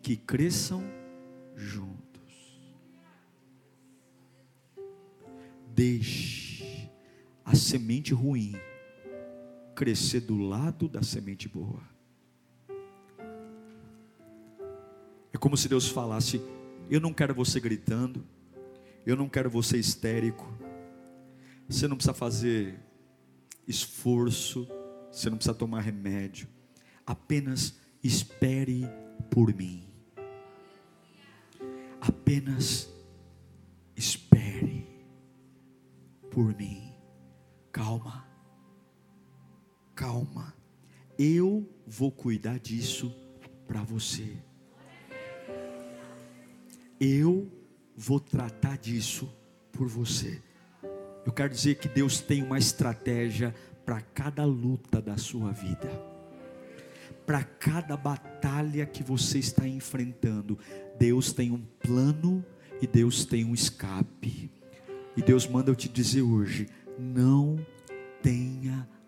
que 0.00 0.16
cresçam 0.16 0.82
juntos. 1.54 1.92
Deixe 5.68 6.90
a 7.44 7.54
semente 7.54 8.14
ruim 8.14 8.56
crescer 9.74 10.20
do 10.20 10.38
lado 10.38 10.88
da 10.88 11.02
semente 11.02 11.50
boa. 11.50 11.82
É 15.34 15.36
como 15.36 15.54
se 15.54 15.68
Deus 15.68 15.88
falasse: 15.88 16.40
Eu 16.90 17.00
não 17.00 17.12
quero 17.12 17.34
você 17.34 17.58
gritando, 17.60 18.26
eu 19.06 19.16
não 19.16 19.28
quero 19.28 19.48
você 19.50 19.78
histérico, 19.78 20.46
você 21.68 21.88
não 21.88 21.96
precisa 21.96 22.14
fazer 22.14 22.78
esforço, 23.66 24.68
você 25.10 25.30
não 25.30 25.36
precisa 25.36 25.54
tomar 25.54 25.80
remédio, 25.80 26.48
apenas 27.06 27.78
espere 28.02 28.86
por 29.30 29.54
mim. 29.54 29.88
Apenas 32.00 32.92
espere 33.96 34.86
por 36.30 36.54
mim. 36.56 36.92
Calma 37.70 38.32
calma, 40.02 40.52
eu 41.16 41.64
vou 41.86 42.10
cuidar 42.10 42.58
disso 42.58 43.14
para 43.68 43.84
você. 43.84 44.36
Eu 47.04 47.50
vou 47.96 48.20
tratar 48.20 48.78
disso 48.78 49.28
por 49.72 49.88
você. 49.88 50.40
Eu 51.26 51.32
quero 51.32 51.52
dizer 51.52 51.74
que 51.74 51.88
Deus 51.88 52.20
tem 52.20 52.44
uma 52.44 52.58
estratégia 52.58 53.52
para 53.84 54.00
cada 54.00 54.44
luta 54.44 55.02
da 55.02 55.16
sua 55.16 55.50
vida, 55.50 55.90
para 57.26 57.42
cada 57.42 57.96
batalha 57.96 58.86
que 58.86 59.02
você 59.02 59.40
está 59.40 59.66
enfrentando. 59.66 60.56
Deus 60.96 61.32
tem 61.32 61.50
um 61.50 61.64
plano 61.80 62.44
e 62.80 62.86
Deus 62.86 63.24
tem 63.24 63.44
um 63.44 63.52
escape. 63.52 64.48
E 65.16 65.22
Deus 65.22 65.44
manda 65.48 65.72
eu 65.72 65.74
te 65.74 65.88
dizer 65.88 66.22
hoje: 66.22 66.68
não 66.96 67.56
tenha 68.22 68.76
pressa. 68.78 69.01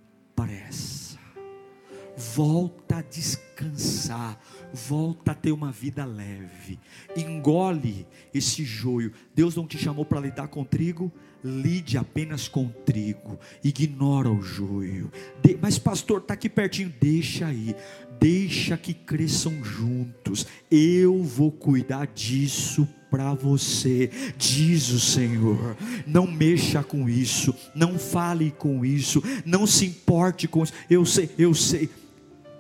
Volta 2.35 2.97
a 2.97 3.03
descansar, 3.03 4.40
volta 4.73 5.31
a 5.31 5.35
ter 5.35 5.53
uma 5.53 5.70
vida 5.70 6.05
leve, 6.05 6.81
engole 7.16 8.07
esse 8.35 8.64
joio. 8.64 9.12
Deus 9.35 9.55
não 9.55 9.68
te 9.68 9.79
chamou 9.79 10.05
para 10.05 10.20
lidar 10.20 10.49
com 10.49 10.64
trigo, 10.64 11.12
lide 11.44 11.97
apenas 11.97 12.49
com 12.49 12.68
trigo, 12.68 13.38
ignora 13.62 14.29
o 14.31 14.42
joio. 14.42 15.12
De, 15.40 15.57
mas, 15.62 15.79
pastor, 15.79 16.20
está 16.20 16.35
aqui 16.35 16.49
pertinho, 16.49 16.92
deixa 17.01 17.47
aí, 17.47 17.77
deixa 18.18 18.77
que 18.77 18.92
cresçam 18.92 19.62
juntos. 19.62 20.44
Eu 20.68 21.23
vou 21.23 21.53
cuidar 21.53 22.09
disso 22.09 22.88
para 23.09 23.33
você, 23.33 24.11
diz 24.37 24.88
o 24.88 24.99
Senhor. 24.99 25.77
Não 26.05 26.27
mexa 26.27 26.83
com 26.83 27.09
isso, 27.09 27.55
não 27.77 27.97
fale 27.97 28.51
com 28.51 28.85
isso, 28.85 29.23
não 29.47 29.68
se 29.68 29.87
importe 29.87 30.49
com 30.49 30.64
isso. 30.64 30.73
Eu 30.90 31.05
sei, 31.05 31.31
eu 31.38 31.55
sei, 31.55 31.88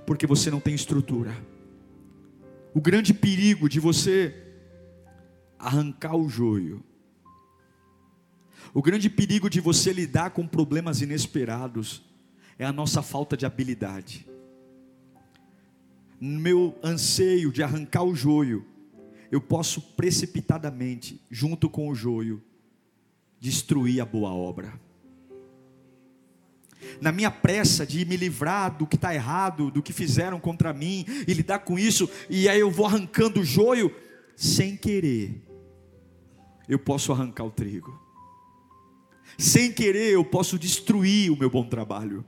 porque 0.06 0.26
você 0.26 0.50
não 0.50 0.60
tem 0.60 0.74
estrutura. 0.74 1.34
O 2.74 2.80
grande 2.80 3.14
perigo 3.14 3.68
de 3.68 3.80
você 3.80 4.34
arrancar 5.58 6.16
o 6.16 6.28
joio 6.28 6.84
o 8.74 8.82
grande 8.82 9.08
perigo 9.08 9.48
de 9.48 9.60
você 9.60 9.92
lidar 9.92 10.30
com 10.30 10.48
problemas 10.48 11.00
inesperados 11.00 12.02
é 12.58 12.64
a 12.64 12.72
nossa 12.72 13.02
falta 13.02 13.36
de 13.36 13.46
habilidade. 13.46 14.26
No 16.20 16.40
meu 16.40 16.78
anseio 16.82 17.52
de 17.52 17.62
arrancar 17.62 18.02
o 18.02 18.16
joio, 18.16 18.66
eu 19.30 19.40
posso 19.40 19.80
precipitadamente, 19.80 21.20
junto 21.30 21.70
com 21.70 21.88
o 21.88 21.94
joio, 21.94 22.42
destruir 23.38 24.00
a 24.00 24.04
boa 24.04 24.32
obra. 24.32 24.80
Na 27.00 27.12
minha 27.12 27.30
pressa 27.30 27.86
de 27.86 28.04
me 28.04 28.16
livrar 28.16 28.76
do 28.76 28.86
que 28.86 28.96
está 28.96 29.14
errado, 29.14 29.70
do 29.70 29.82
que 29.82 29.92
fizeram 29.92 30.40
contra 30.40 30.72
mim, 30.72 31.04
e 31.26 31.34
lidar 31.34 31.60
com 31.60 31.78
isso, 31.78 32.08
e 32.28 32.48
aí 32.48 32.60
eu 32.60 32.70
vou 32.70 32.86
arrancando 32.86 33.40
o 33.40 33.44
joio, 33.44 33.94
sem 34.36 34.76
querer, 34.76 35.42
eu 36.68 36.78
posso 36.78 37.12
arrancar 37.12 37.44
o 37.44 37.50
trigo. 37.50 38.02
Sem 39.38 39.72
querer 39.72 40.12
eu 40.12 40.24
posso 40.24 40.58
destruir 40.58 41.30
o 41.30 41.36
meu 41.36 41.50
bom 41.50 41.64
trabalho, 41.64 42.24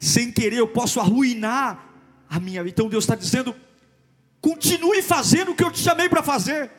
sem 0.00 0.30
querer 0.30 0.58
eu 0.58 0.68
posso 0.68 1.00
arruinar 1.00 1.86
a 2.28 2.38
minha 2.38 2.62
vida. 2.62 2.74
Então 2.74 2.88
Deus 2.88 3.04
está 3.04 3.14
dizendo: 3.14 3.54
continue 4.40 5.02
fazendo 5.02 5.52
o 5.52 5.54
que 5.54 5.64
eu 5.64 5.70
te 5.70 5.80
chamei 5.80 6.08
para 6.08 6.22
fazer, 6.22 6.70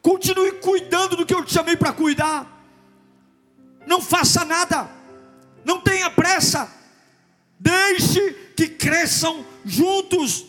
continue 0.00 0.52
cuidando 0.52 1.16
do 1.16 1.26
que 1.26 1.34
eu 1.34 1.44
te 1.44 1.52
chamei 1.52 1.76
para 1.76 1.92
cuidar, 1.92 2.64
não 3.86 4.00
faça 4.00 4.44
nada, 4.44 4.88
não 5.64 5.80
tenha 5.80 6.10
pressa, 6.10 6.70
deixe 7.58 8.32
que 8.56 8.68
cresçam 8.68 9.44
juntos. 9.64 10.46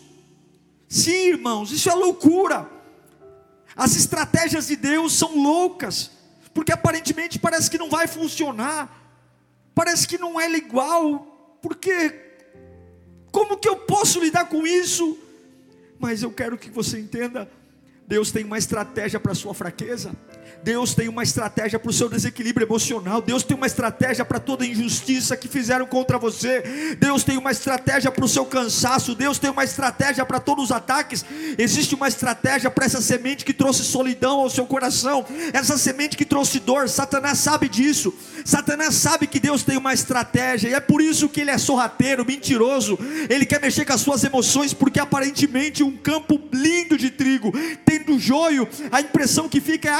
Sim, 0.88 1.28
irmãos, 1.28 1.70
isso 1.72 1.90
é 1.90 1.94
loucura. 1.94 2.68
As 3.76 3.96
estratégias 3.96 4.68
de 4.68 4.76
Deus 4.76 5.12
são 5.14 5.36
loucas 5.36 6.10
porque 6.54 6.72
aparentemente 6.72 7.38
parece 7.38 7.68
que 7.68 7.76
não 7.76 7.90
vai 7.90 8.06
funcionar, 8.06 8.88
parece 9.74 10.06
que 10.06 10.16
não 10.16 10.40
é 10.40 10.48
igual, 10.52 11.58
porque 11.60 12.14
como 13.32 13.56
que 13.56 13.68
eu 13.68 13.76
posso 13.76 14.20
lidar 14.20 14.48
com 14.48 14.64
isso? 14.64 15.18
Mas 15.98 16.22
eu 16.22 16.30
quero 16.30 16.56
que 16.56 16.70
você 16.70 17.00
entenda, 17.00 17.50
Deus 18.06 18.30
tem 18.30 18.44
uma 18.44 18.56
estratégia 18.56 19.18
para 19.18 19.32
a 19.32 19.34
sua 19.34 19.52
fraqueza. 19.52 20.14
Deus 20.64 20.94
tem 20.94 21.08
uma 21.08 21.22
estratégia 21.22 21.78
para 21.78 21.90
o 21.90 21.92
seu 21.92 22.08
desequilíbrio 22.08 22.64
emocional. 22.64 23.20
Deus 23.20 23.42
tem 23.42 23.54
uma 23.54 23.66
estratégia 23.66 24.24
para 24.24 24.40
toda 24.40 24.64
injustiça 24.64 25.36
que 25.36 25.46
fizeram 25.46 25.84
contra 25.84 26.18
você. 26.18 26.96
Deus 26.98 27.22
tem 27.22 27.36
uma 27.36 27.50
estratégia 27.50 28.10
para 28.10 28.24
o 28.24 28.28
seu 28.28 28.46
cansaço. 28.46 29.14
Deus 29.14 29.38
tem 29.38 29.50
uma 29.50 29.62
estratégia 29.62 30.24
para 30.24 30.40
todos 30.40 30.64
os 30.64 30.72
ataques. 30.72 31.22
Existe 31.58 31.94
uma 31.94 32.08
estratégia 32.08 32.70
para 32.70 32.86
essa 32.86 33.02
semente 33.02 33.44
que 33.44 33.52
trouxe 33.52 33.84
solidão 33.84 34.40
ao 34.40 34.48
seu 34.48 34.64
coração. 34.64 35.26
Essa 35.52 35.76
semente 35.76 36.16
que 36.16 36.24
trouxe 36.24 36.58
dor. 36.58 36.88
Satanás 36.88 37.40
sabe 37.40 37.68
disso. 37.68 38.14
Satanás 38.42 38.94
sabe 38.94 39.26
que 39.26 39.38
Deus 39.38 39.62
tem 39.62 39.76
uma 39.76 39.92
estratégia. 39.92 40.70
E 40.70 40.72
é 40.72 40.80
por 40.80 41.02
isso 41.02 41.28
que 41.28 41.42
ele 41.42 41.50
é 41.50 41.58
sorrateiro, 41.58 42.24
mentiroso. 42.24 42.98
Ele 43.28 43.44
quer 43.44 43.60
mexer 43.60 43.84
com 43.84 43.92
as 43.92 44.00
suas 44.00 44.24
emoções. 44.24 44.72
Porque 44.72 44.98
aparentemente 44.98 45.82
um 45.82 45.94
campo 45.94 46.40
lindo 46.50 46.96
de 46.96 47.10
trigo, 47.10 47.52
tendo 47.84 48.18
joio, 48.18 48.66
a 48.90 49.02
impressão 49.02 49.46
que 49.46 49.60
fica 49.60 49.90
é 49.90 49.92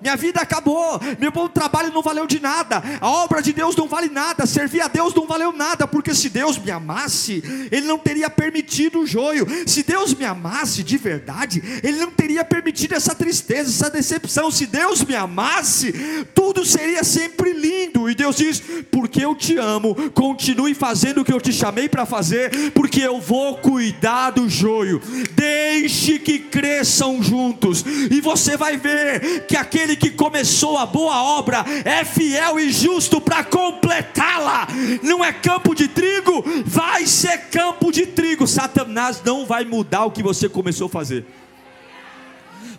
minha 0.00 0.16
vida 0.16 0.40
acabou, 0.40 1.00
meu 1.18 1.30
bom 1.30 1.48
trabalho 1.48 1.92
não 1.92 2.02
valeu 2.02 2.26
de 2.26 2.40
nada, 2.40 2.82
a 3.00 3.08
obra 3.08 3.42
de 3.42 3.52
Deus 3.52 3.76
não 3.76 3.86
vale 3.86 4.08
nada, 4.08 4.46
servir 4.46 4.80
a 4.80 4.88
Deus 4.88 5.14
não 5.14 5.26
valeu 5.26 5.52
nada, 5.52 5.86
porque 5.86 6.14
se 6.14 6.28
Deus 6.28 6.58
me 6.58 6.70
amasse, 6.70 7.42
Ele 7.70 7.86
não 7.86 7.98
teria 7.98 8.30
permitido 8.30 9.00
o 9.00 9.06
joio, 9.06 9.46
se 9.66 9.82
Deus 9.82 10.14
me 10.14 10.24
amasse 10.24 10.82
de 10.82 10.96
verdade, 10.96 11.62
Ele 11.82 11.98
não 11.98 12.10
teria 12.10 12.44
permitido 12.44 12.94
essa 12.94 13.14
tristeza, 13.14 13.70
essa 13.70 13.90
decepção, 13.90 14.50
se 14.50 14.66
Deus 14.66 15.04
me 15.04 15.14
amasse, 15.14 15.92
tudo 16.34 16.64
seria 16.64 17.04
sempre 17.04 17.52
lindo, 17.52 18.08
e 18.08 18.14
Deus 18.14 18.36
diz: 18.36 18.62
porque 18.90 19.24
eu 19.24 19.34
te 19.34 19.56
amo, 19.56 19.94
continue 20.12 20.74
fazendo 20.74 21.20
o 21.20 21.24
que 21.24 21.32
eu 21.32 21.40
te 21.40 21.52
chamei 21.52 21.88
para 21.88 22.06
fazer, 22.06 22.70
porque 22.72 23.00
eu 23.00 23.20
vou 23.20 23.58
cuidar 23.58 24.30
do 24.30 24.48
joio, 24.48 25.00
deixe 25.32 26.18
que 26.18 26.38
cresçam 26.38 27.22
juntos, 27.22 27.84
e 28.10 28.20
você 28.20 28.56
vai 28.56 28.76
ver 28.76 29.46
que 29.46 29.56
a 29.56 29.64
aquele 29.70 29.94
que 29.94 30.10
começou 30.10 30.76
a 30.76 30.84
boa 30.84 31.22
obra 31.22 31.64
é 31.84 32.04
fiel 32.04 32.58
e 32.58 32.72
justo 32.72 33.20
para 33.20 33.44
completá-la. 33.44 34.66
Não 35.00 35.24
é 35.24 35.32
campo 35.32 35.76
de 35.76 35.86
trigo, 35.86 36.44
vai 36.66 37.06
ser 37.06 37.38
campo 37.52 37.92
de 37.92 38.04
trigo. 38.04 38.48
Satanás 38.48 39.22
não 39.24 39.46
vai 39.46 39.64
mudar 39.64 40.04
o 40.06 40.10
que 40.10 40.24
você 40.24 40.48
começou 40.48 40.86
a 40.86 40.90
fazer. 40.90 41.24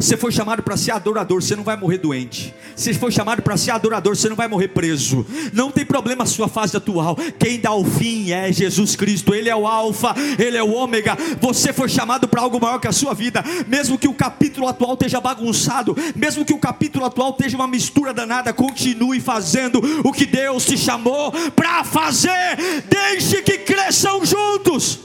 Você 0.01 0.17
foi 0.17 0.31
chamado 0.31 0.63
para 0.63 0.75
ser 0.75 0.91
adorador, 0.91 1.43
você 1.43 1.55
não 1.55 1.63
vai 1.63 1.77
morrer 1.77 1.99
doente. 1.99 2.53
Você 2.75 2.91
foi 2.91 3.11
chamado 3.11 3.43
para 3.43 3.55
ser 3.55 3.69
adorador, 3.69 4.15
você 4.15 4.27
não 4.27 4.35
vai 4.35 4.47
morrer 4.47 4.69
preso. 4.69 5.23
Não 5.53 5.69
tem 5.69 5.85
problema 5.85 6.23
a 6.23 6.25
sua 6.25 6.47
fase 6.47 6.75
atual. 6.75 7.15
Quem 7.37 7.59
dá 7.59 7.71
o 7.71 7.85
fim 7.85 8.31
é 8.31 8.51
Jesus 8.51 8.95
Cristo. 8.95 9.35
Ele 9.35 9.47
é 9.47 9.55
o 9.55 9.67
alfa, 9.67 10.15
ele 10.39 10.57
é 10.57 10.63
o 10.63 10.71
ômega. 10.71 11.15
Você 11.39 11.71
foi 11.71 11.87
chamado 11.87 12.27
para 12.27 12.41
algo 12.41 12.59
maior 12.59 12.79
que 12.79 12.87
a 12.87 12.91
sua 12.91 13.13
vida. 13.13 13.43
Mesmo 13.67 13.95
que 13.95 14.07
o 14.07 14.13
capítulo 14.13 14.67
atual 14.67 14.93
esteja 14.93 15.21
bagunçado, 15.21 15.95
mesmo 16.15 16.43
que 16.43 16.53
o 16.53 16.59
capítulo 16.59 17.05
atual 17.05 17.29
esteja 17.29 17.55
uma 17.55 17.67
mistura 17.67 18.11
danada, 18.11 18.51
continue 18.51 19.19
fazendo 19.19 19.79
o 20.03 20.11
que 20.11 20.25
Deus 20.25 20.65
te 20.65 20.79
chamou 20.79 21.31
para 21.55 21.83
fazer. 21.83 22.57
Deixe 22.89 23.43
que 23.43 23.59
cresçam 23.59 24.25
juntos. 24.25 24.99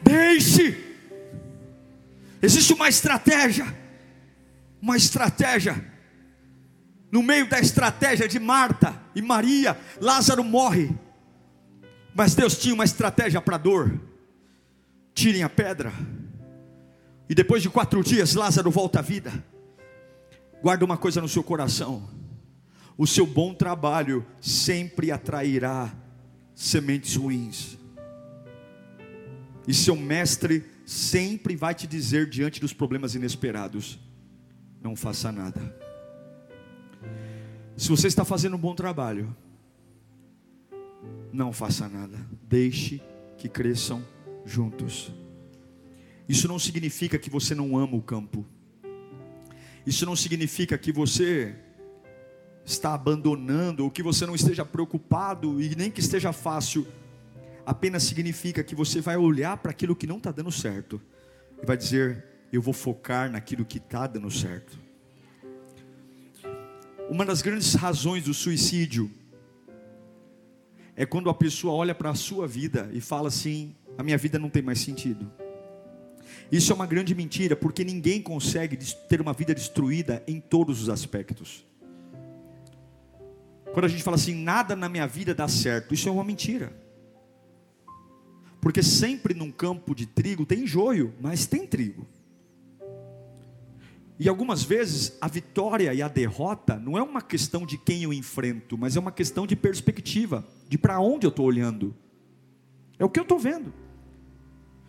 Deixe 0.00 0.91
Existe 2.42 2.72
uma 2.72 2.88
estratégia, 2.88 3.72
uma 4.80 4.96
estratégia. 4.96 5.92
No 7.10 7.22
meio 7.22 7.48
da 7.48 7.60
estratégia 7.60 8.26
de 8.26 8.40
Marta 8.40 9.00
e 9.14 9.22
Maria, 9.22 9.78
Lázaro 10.00 10.42
morre. 10.42 10.90
Mas 12.14 12.34
Deus 12.34 12.58
tinha 12.58 12.74
uma 12.74 12.84
estratégia 12.84 13.40
para 13.40 13.54
a 13.54 13.58
dor. 13.58 14.00
Tirem 15.14 15.44
a 15.44 15.48
pedra. 15.48 15.92
E 17.28 17.34
depois 17.34 17.62
de 17.62 17.70
quatro 17.70 18.02
dias, 18.02 18.34
Lázaro 18.34 18.70
volta 18.70 18.98
à 18.98 19.02
vida. 19.02 19.32
Guarda 20.60 20.84
uma 20.84 20.96
coisa 20.96 21.20
no 21.20 21.28
seu 21.28 21.44
coração: 21.44 22.08
o 22.98 23.06
seu 23.06 23.26
bom 23.26 23.54
trabalho 23.54 24.26
sempre 24.40 25.10
atrairá 25.10 25.94
sementes 26.54 27.14
ruins. 27.14 27.78
E 29.66 29.72
seu 29.72 29.94
mestre 29.94 30.64
sempre 30.92 31.56
vai 31.56 31.74
te 31.74 31.86
dizer 31.86 32.28
diante 32.28 32.60
dos 32.60 32.72
problemas 32.72 33.14
inesperados: 33.14 33.98
não 34.80 34.94
faça 34.94 35.32
nada. 35.32 35.74
Se 37.76 37.88
você 37.88 38.06
está 38.06 38.24
fazendo 38.24 38.56
um 38.56 38.60
bom 38.60 38.74
trabalho, 38.74 39.34
não 41.32 41.52
faça 41.52 41.88
nada. 41.88 42.18
Deixe 42.42 43.02
que 43.38 43.48
cresçam 43.48 44.04
juntos. 44.44 45.10
Isso 46.28 46.46
não 46.46 46.58
significa 46.58 47.18
que 47.18 47.30
você 47.30 47.54
não 47.54 47.76
ama 47.76 47.96
o 47.96 48.02
campo. 48.02 48.46
Isso 49.86 50.06
não 50.06 50.14
significa 50.14 50.78
que 50.78 50.92
você 50.92 51.56
está 52.64 52.94
abandonando 52.94 53.82
ou 53.82 53.90
que 53.90 54.02
você 54.02 54.24
não 54.24 54.34
esteja 54.34 54.64
preocupado 54.64 55.60
e 55.60 55.74
nem 55.74 55.90
que 55.90 56.00
esteja 56.00 56.32
fácil 56.32 56.86
apenas 57.64 58.02
significa 58.02 58.62
que 58.62 58.74
você 58.74 59.00
vai 59.00 59.16
olhar 59.16 59.56
para 59.56 59.70
aquilo 59.70 59.96
que 59.96 60.06
não 60.06 60.18
está 60.18 60.30
dando 60.30 60.50
certo 60.50 61.00
e 61.62 61.66
vai 61.66 61.76
dizer: 61.76 62.24
Eu 62.52 62.60
vou 62.60 62.74
focar 62.74 63.30
naquilo 63.30 63.64
que 63.64 63.78
está 63.78 64.06
dando 64.06 64.30
certo. 64.30 64.78
Uma 67.08 67.24
das 67.24 67.42
grandes 67.42 67.74
razões 67.74 68.24
do 68.24 68.34
suicídio 68.34 69.10
é 70.96 71.04
quando 71.06 71.28
a 71.30 71.34
pessoa 71.34 71.74
olha 71.74 71.94
para 71.94 72.10
a 72.10 72.14
sua 72.14 72.46
vida 72.46 72.90
e 72.92 73.00
fala 73.00 73.28
assim: 73.28 73.74
A 73.96 74.02
minha 74.02 74.18
vida 74.18 74.38
não 74.38 74.50
tem 74.50 74.62
mais 74.62 74.80
sentido. 74.80 75.30
Isso 76.50 76.72
é 76.72 76.74
uma 76.74 76.86
grande 76.86 77.14
mentira, 77.14 77.56
porque 77.56 77.84
ninguém 77.84 78.20
consegue 78.20 78.76
ter 79.08 79.20
uma 79.20 79.32
vida 79.32 79.54
destruída 79.54 80.22
em 80.26 80.40
todos 80.40 80.82
os 80.82 80.88
aspectos. 80.88 81.64
Quando 83.72 83.86
a 83.86 83.88
gente 83.88 84.02
fala 84.02 84.16
assim, 84.16 84.34
nada 84.34 84.76
na 84.76 84.88
minha 84.88 85.06
vida 85.06 85.34
dá 85.34 85.48
certo, 85.48 85.94
isso 85.94 86.08
é 86.08 86.12
uma 86.12 86.22
mentira. 86.22 86.81
Porque 88.62 88.80
sempre 88.80 89.34
num 89.34 89.50
campo 89.50 89.92
de 89.92 90.06
trigo 90.06 90.46
tem 90.46 90.64
joio, 90.68 91.12
mas 91.20 91.46
tem 91.46 91.66
trigo. 91.66 92.06
E 94.20 94.28
algumas 94.28 94.62
vezes 94.62 95.18
a 95.20 95.26
vitória 95.26 95.92
e 95.92 96.00
a 96.00 96.06
derrota 96.06 96.78
não 96.78 96.96
é 96.96 97.02
uma 97.02 97.20
questão 97.20 97.66
de 97.66 97.76
quem 97.76 98.04
eu 98.04 98.12
enfrento, 98.12 98.78
mas 98.78 98.96
é 98.96 99.00
uma 99.00 99.10
questão 99.10 99.48
de 99.48 99.56
perspectiva, 99.56 100.46
de 100.68 100.78
para 100.78 101.00
onde 101.00 101.26
eu 101.26 101.30
estou 101.30 101.44
olhando. 101.44 101.92
É 103.00 103.04
o 103.04 103.10
que 103.10 103.18
eu 103.18 103.24
estou 103.24 103.36
vendo. 103.36 103.74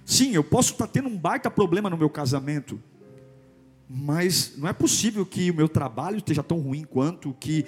Sim, 0.05 0.35
eu 0.35 0.43
posso 0.43 0.73
estar 0.73 0.85
tá 0.85 0.93
tendo 0.93 1.09
um 1.09 1.17
baita 1.17 1.49
problema 1.49 1.89
no 1.89 1.97
meu 1.97 2.11
casamento, 2.11 2.79
mas 3.89 4.53
não 4.55 4.69
é 4.69 4.73
possível 4.73 5.25
que 5.25 5.49
o 5.49 5.55
meu 5.55 5.67
trabalho 5.67 6.17
esteja 6.17 6.43
tão 6.43 6.59
ruim 6.59 6.83
quanto 6.83 7.35
que, 7.39 7.65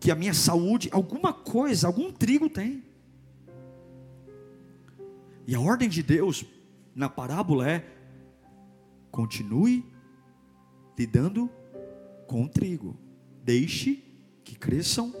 que 0.00 0.10
a 0.10 0.16
minha 0.16 0.34
saúde, 0.34 0.88
alguma 0.90 1.32
coisa, 1.32 1.86
algum 1.86 2.10
trigo 2.10 2.50
tem. 2.50 2.89
E 5.50 5.54
a 5.56 5.58
ordem 5.58 5.88
de 5.88 6.00
Deus 6.00 6.44
na 6.94 7.08
parábola 7.08 7.68
é: 7.68 7.84
continue 9.10 9.84
lidando 10.96 11.50
com 12.28 12.44
o 12.44 12.48
trigo, 12.48 12.96
deixe 13.42 14.00
que 14.44 14.56
cresçam 14.56 15.12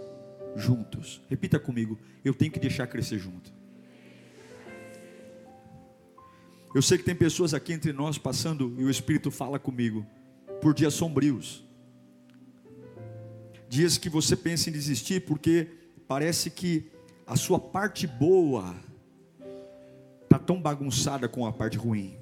juntos. 0.54 1.20
Repita 1.28 1.58
comigo: 1.58 1.98
eu 2.24 2.32
tenho 2.32 2.52
que 2.52 2.60
deixar 2.60 2.86
crescer 2.86 3.18
junto. 3.18 3.52
Eu 6.72 6.80
sei 6.80 6.96
que 6.96 7.02
tem 7.02 7.16
pessoas 7.16 7.52
aqui 7.52 7.72
entre 7.72 7.92
nós 7.92 8.16
passando 8.16 8.72
e 8.78 8.84
o 8.84 8.90
Espírito 8.90 9.32
fala 9.32 9.58
comigo 9.58 10.06
por 10.62 10.72
dias 10.72 10.94
sombrios. 10.94 11.64
Dias 13.68 13.98
que 13.98 14.08
você 14.08 14.36
pensa 14.36 14.70
em 14.70 14.72
desistir 14.72 15.26
porque 15.26 15.66
parece 16.06 16.50
que 16.50 16.88
a 17.26 17.34
sua 17.34 17.58
parte 17.58 18.06
boa 18.06 18.76
está 20.30 20.38
tão 20.38 20.62
bagunçada 20.62 21.28
com 21.28 21.44
a 21.44 21.52
parte 21.52 21.76
ruim. 21.76 22.16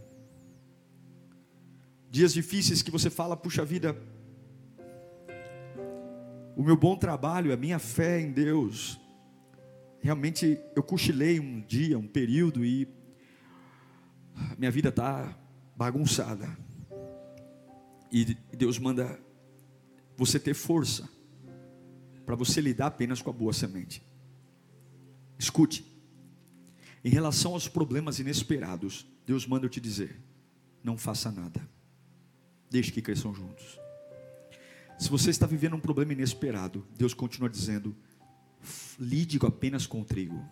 Dias 2.11 2.33
difíceis 2.33 2.81
que 2.81 2.91
você 2.91 3.11
fala, 3.11 3.37
puxa 3.37 3.67
vida, 3.67 3.95
o 6.57 6.63
meu 6.63 6.75
bom 6.75 6.97
trabalho, 6.97 7.53
a 7.53 7.57
minha 7.57 7.79
fé 7.79 8.19
em 8.19 8.33
Deus, 8.33 8.99
realmente 10.01 10.59
eu 10.75 10.83
cochilei 10.83 11.39
um 11.39 11.61
dia, 11.61 11.99
um 11.99 12.09
período 12.09 12.65
e 12.65 12.89
minha 14.57 14.71
vida 14.71 14.89
está 14.89 15.39
bagunçada. 15.77 16.49
E 18.11 18.25
Deus 18.57 18.79
manda 18.79 19.21
você 20.17 20.41
ter 20.41 20.55
força 20.55 21.07
para 22.25 22.35
você 22.35 22.59
lidar 22.63 22.87
apenas 22.87 23.21
com 23.21 23.29
a 23.29 23.35
boa 23.35 23.53
semente. 23.53 24.03
Escute, 25.39 25.85
em 27.05 27.11
relação 27.11 27.53
aos 27.53 27.69
problemas 27.69 28.19
inesperados, 28.19 29.07
Deus 29.27 29.47
manda 29.47 29.67
eu 29.67 29.71
te 29.71 29.81
dizer: 29.81 30.21
não 30.83 30.97
faça 30.97 31.31
nada, 31.31 31.69
deixe 32.71 32.93
que 32.93 33.03
cresçam 33.03 33.35
juntos. 33.35 33.79
Se 34.99 35.09
você 35.09 35.31
está 35.31 35.47
vivendo 35.47 35.77
um 35.77 35.81
problema 35.81 36.13
inesperado, 36.13 36.87
Deus 36.97 37.15
continua 37.15 37.49
dizendo: 37.49 37.95
lide 38.99 39.39
apenas 39.47 39.87
com 39.87 40.01
o 40.01 40.05
trigo, 40.05 40.45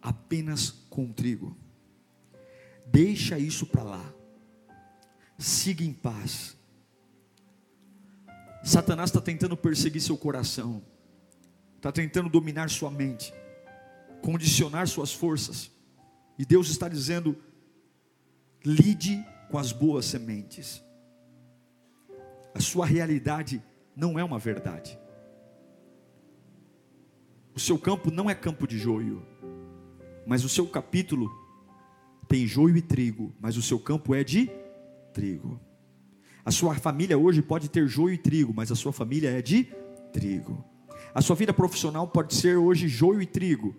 apenas 0.00 0.70
com 0.88 1.04
o 1.04 1.12
trigo. 1.12 1.56
Deixa 2.86 3.38
isso 3.38 3.66
para 3.66 3.82
lá. 3.82 4.14
Siga 5.38 5.84
em 5.84 5.92
paz. 5.92 6.56
Satanás 8.64 9.10
está 9.10 9.20
tentando 9.20 9.56
perseguir 9.56 10.00
seu 10.00 10.16
coração, 10.16 10.82
está 11.76 11.92
tentando 11.92 12.28
dominar 12.28 12.68
sua 12.70 12.90
mente, 12.90 13.32
condicionar 14.22 14.86
suas 14.88 15.12
forças. 15.12 15.70
E 16.38 16.44
Deus 16.44 16.68
está 16.68 16.88
dizendo: 16.88 17.36
lide 18.64 19.24
com 19.50 19.58
as 19.58 19.72
boas 19.72 20.04
sementes. 20.04 20.82
A 22.54 22.60
sua 22.60 22.86
realidade 22.86 23.62
não 23.94 24.18
é 24.18 24.24
uma 24.24 24.38
verdade. 24.38 24.98
O 27.54 27.60
seu 27.60 27.78
campo 27.78 28.10
não 28.10 28.30
é 28.30 28.34
campo 28.34 28.66
de 28.66 28.78
joio, 28.78 29.24
mas 30.26 30.44
o 30.44 30.48
seu 30.48 30.66
capítulo 30.66 31.28
tem 32.28 32.46
joio 32.46 32.76
e 32.76 32.82
trigo, 32.82 33.34
mas 33.40 33.56
o 33.56 33.62
seu 33.62 33.80
campo 33.80 34.14
é 34.14 34.22
de 34.22 34.50
trigo. 35.12 35.60
A 36.44 36.50
sua 36.50 36.74
família 36.76 37.18
hoje 37.18 37.42
pode 37.42 37.68
ter 37.68 37.86
joio 37.88 38.14
e 38.14 38.18
trigo, 38.18 38.54
mas 38.54 38.70
a 38.70 38.76
sua 38.76 38.92
família 38.92 39.30
é 39.30 39.42
de 39.42 39.64
trigo. 40.12 40.64
A 41.14 41.20
sua 41.20 41.34
vida 41.34 41.52
profissional 41.52 42.06
pode 42.06 42.34
ser 42.34 42.56
hoje 42.56 42.86
joio 42.86 43.20
e 43.20 43.26
trigo, 43.26 43.74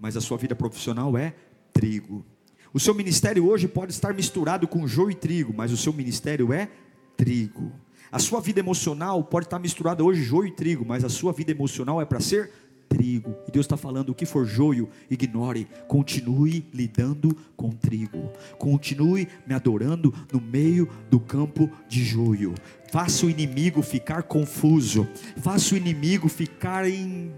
mas 0.00 0.16
a 0.16 0.20
sua 0.20 0.38
vida 0.38 0.56
profissional 0.56 1.16
é 1.16 1.34
trigo. 1.72 2.24
O 2.72 2.80
seu 2.80 2.94
ministério 2.94 3.46
hoje 3.46 3.68
pode 3.68 3.92
estar 3.92 4.14
misturado 4.14 4.66
com 4.66 4.86
joio 4.86 5.10
e 5.10 5.14
trigo, 5.14 5.52
mas 5.54 5.70
o 5.70 5.76
seu 5.76 5.92
ministério 5.92 6.52
é 6.52 6.68
trigo. 7.16 7.72
A 8.10 8.18
sua 8.18 8.40
vida 8.40 8.58
emocional 8.60 9.22
pode 9.22 9.46
estar 9.46 9.58
misturada 9.58 10.02
hoje 10.02 10.22
joio 10.22 10.48
e 10.48 10.52
trigo, 10.52 10.84
mas 10.86 11.04
a 11.04 11.08
sua 11.08 11.32
vida 11.32 11.50
emocional 11.50 12.00
é 12.00 12.04
para 12.04 12.18
ser 12.18 12.50
trigo. 12.88 13.36
E 13.46 13.52
Deus 13.52 13.66
está 13.66 13.76
falando: 13.76 14.10
o 14.10 14.14
que 14.14 14.26
for 14.26 14.44
joio, 14.46 14.88
ignore. 15.10 15.68
Continue 15.86 16.66
lidando 16.72 17.36
com 17.56 17.70
trigo. 17.70 18.32
Continue 18.58 19.28
me 19.46 19.54
adorando 19.54 20.12
no 20.32 20.40
meio 20.40 20.88
do 21.08 21.20
campo 21.20 21.70
de 21.88 22.04
joio. 22.04 22.54
Faça 22.90 23.26
o 23.26 23.30
inimigo 23.30 23.82
ficar 23.82 24.24
confuso. 24.24 25.06
Faça 25.36 25.74
o 25.74 25.78
inimigo 25.78 26.28
ficar 26.28 26.88
em 26.88 27.32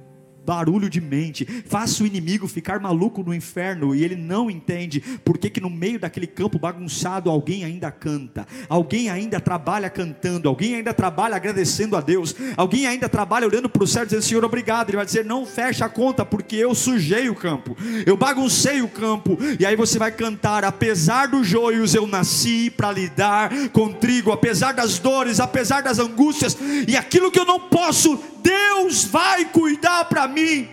barulho 0.44 0.90
de 0.90 1.00
mente, 1.00 1.44
faça 1.66 2.02
o 2.02 2.06
inimigo 2.06 2.48
ficar 2.48 2.80
maluco 2.80 3.22
no 3.22 3.34
inferno 3.34 3.94
e 3.94 4.04
ele 4.04 4.16
não 4.16 4.50
entende 4.50 5.00
porque 5.24 5.48
que 5.48 5.60
no 5.60 5.70
meio 5.70 5.98
daquele 5.98 6.26
campo 6.26 6.58
bagunçado 6.58 7.30
alguém 7.30 7.64
ainda 7.64 7.90
canta, 7.90 8.46
alguém 8.68 9.08
ainda 9.08 9.40
trabalha 9.40 9.88
cantando, 9.88 10.48
alguém 10.48 10.74
ainda 10.74 10.92
trabalha 10.92 11.36
agradecendo 11.36 11.96
a 11.96 12.00
Deus, 12.00 12.34
alguém 12.56 12.86
ainda 12.86 13.08
trabalha 13.08 13.46
olhando 13.46 13.68
para 13.68 13.82
o 13.82 13.86
céu 13.86 14.04
dizendo 14.04 14.22
Senhor 14.22 14.44
obrigado, 14.44 14.90
ele 14.90 14.96
vai 14.96 15.06
dizer 15.06 15.24
não 15.24 15.46
fecha 15.46 15.84
a 15.84 15.88
conta 15.88 16.24
porque 16.24 16.56
eu 16.56 16.74
sujei 16.74 17.28
o 17.28 17.34
campo, 17.34 17.76
eu 18.06 18.16
baguncei 18.16 18.82
o 18.82 18.88
campo. 18.88 19.38
E 19.58 19.66
aí 19.66 19.76
você 19.76 19.98
vai 19.98 20.12
cantar 20.12 20.64
apesar 20.64 21.28
dos 21.28 21.46
joios 21.46 21.94
eu 21.94 22.06
nasci 22.06 22.70
para 22.70 22.92
lidar 22.92 23.50
com 23.72 23.92
trigo, 23.92 24.32
apesar 24.32 24.72
das 24.72 24.98
dores, 24.98 25.40
apesar 25.40 25.82
das 25.82 25.98
angústias 25.98 26.56
e 26.86 26.96
aquilo 26.96 27.30
que 27.30 27.38
eu 27.38 27.44
não 27.44 27.60
posso 27.60 28.18
Deus 28.42 29.04
vai 29.04 29.44
cuidar 29.44 30.04
para 30.06 30.26
mim. 30.32 30.68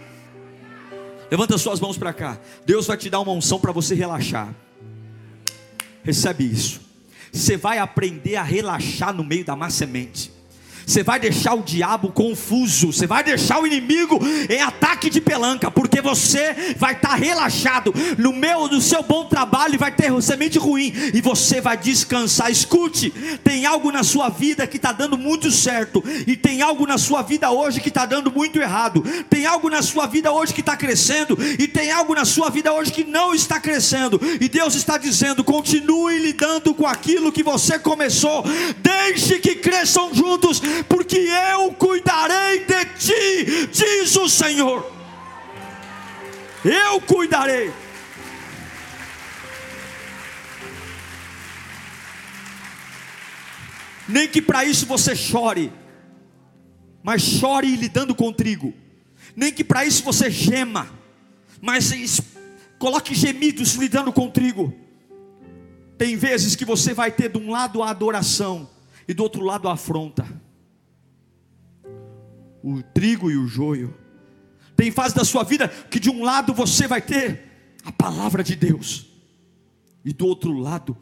Levanta 1.30 1.58
suas 1.58 1.80
mãos 1.80 1.98
para 1.98 2.12
cá. 2.14 2.40
Deus 2.66 2.88
vai 2.88 2.98
te 2.98 3.10
dar 3.10 3.20
uma 3.20 3.32
unção 3.32 3.60
para 3.60 3.72
você 3.72 3.94
relaxar. 3.94 4.54
Recebe 6.04 6.44
isso. 6.44 6.82
Você 7.32 7.56
vai 7.56 7.78
aprender 7.78 8.36
a 8.36 8.44
relaxar 8.44 9.14
no 9.14 9.24
meio 9.24 9.46
da 9.46 9.56
má 9.56 9.70
semente 9.70 10.39
você 10.90 11.04
vai 11.04 11.20
deixar 11.20 11.54
o 11.54 11.62
diabo 11.62 12.12
confuso, 12.12 12.92
você 12.92 13.06
vai 13.06 13.24
deixar 13.24 13.62
o 13.62 13.68
inimigo 13.68 14.20
em 14.50 14.60
ataque 14.60 15.10
de 15.10 15.22
pelanca, 15.22 15.70
porque 15.70 16.02
você 16.02 16.74
vai 16.78 16.94
estar 16.94 17.10
tá 17.10 17.16
relaxado. 17.16 17.94
No 18.18 18.34
meio 18.34 18.68
do 18.68 18.82
seu 18.82 19.04
bom 19.04 19.26
trabalho, 19.26 19.78
vai 19.78 19.92
ter 19.92 20.10
semente 20.22 20.58
ruim 20.58 20.92
e 21.14 21.22
você 21.22 21.62
vai 21.62 21.78
descansar. 21.78 22.52
Escute, 22.52 23.12
tem 23.44 23.68
algo 23.68 23.92
na 23.92 24.04
sua 24.04 24.30
vida 24.30 24.66
que 24.66 24.78
está 24.78 24.92
dando 24.92 25.18
muito 25.18 25.52
certo, 25.52 26.04
e 26.26 26.36
tem 26.36 26.62
algo 26.62 26.88
na 26.88 26.98
sua 26.98 27.22
vida 27.22 27.52
hoje 27.52 27.80
que 27.80 27.90
está 27.90 28.06
dando 28.06 28.32
muito 28.32 28.60
errado, 28.60 29.04
tem 29.30 29.46
algo 29.46 29.70
na 29.70 29.84
sua 29.84 30.08
vida 30.08 30.32
hoje 30.32 30.54
que 30.54 30.62
está 30.62 30.76
crescendo, 30.76 31.38
e 31.60 31.68
tem 31.68 31.92
algo 31.92 32.16
na 32.16 32.26
sua 32.26 32.50
vida 32.50 32.74
hoje 32.74 32.92
que 32.92 33.04
não 33.04 33.34
está 33.34 33.60
crescendo, 33.60 34.20
e 34.42 34.50
Deus 34.50 34.74
está 34.74 34.98
dizendo: 34.98 35.44
continue 35.44 36.18
lidando 36.18 36.74
com 36.74 36.88
aquilo 36.88 37.32
que 37.32 37.44
você 37.44 37.78
começou, 37.78 38.44
deixe 38.82 39.38
que 39.40 39.56
cresçam 39.56 40.14
juntos, 40.14 40.62
porque 40.84 41.18
eu 41.18 41.72
cuidarei 41.74 42.66
de 42.66 42.86
ti, 42.98 43.68
diz 43.72 44.16
o 44.16 44.30
Senhor. 44.30 44.92
Eu 46.64 47.00
cuidarei. 47.02 47.72
Nem 54.08 54.28
que 54.28 54.42
para 54.42 54.66
isso 54.66 54.86
você 54.86 55.16
chore, 55.16 55.72
mas 57.04 57.22
chore 57.22 57.76
lidando 57.76 58.16
com 58.16 58.34
trigo. 58.34 58.74
Nem 59.36 59.52
que 59.54 59.64
para 59.64 59.86
isso 59.86 60.04
você 60.04 60.30
gema, 60.30 60.90
mas 61.62 62.22
coloque 62.78 63.14
gemidos 63.14 63.76
lidando 63.76 64.12
com 64.12 64.30
trigo. 64.30 64.74
Tem 65.98 66.16
vezes 66.16 66.56
que 66.56 66.66
você 66.66 66.94
vai 66.94 67.12
ter 67.12 67.30
de 67.30 67.38
um 67.38 67.52
lado 67.52 67.84
a 67.84 67.90
adoração 67.90 68.70
e 69.08 69.14
do 69.14 69.24
outro 69.24 69.44
lado 69.44 69.68
a 69.68 69.74
afronta 69.74 70.26
o 72.64 72.82
trigo 72.82 73.30
e 73.32 73.38
o 73.38 73.48
joio. 73.48 73.96
Tem 74.76 74.92
fase 74.92 75.14
da 75.14 75.26
sua 75.26 75.44
vida 75.44 75.68
que 75.68 76.00
de 76.00 76.10
um 76.10 76.24
lado 76.24 76.54
você 76.54 76.88
vai 76.88 77.02
ter 77.02 77.50
a 77.84 77.92
palavra 77.92 78.44
de 78.44 78.56
Deus, 78.56 79.08
e 80.04 80.14
do 80.14 80.26
outro 80.26 80.54
lado 80.54 80.98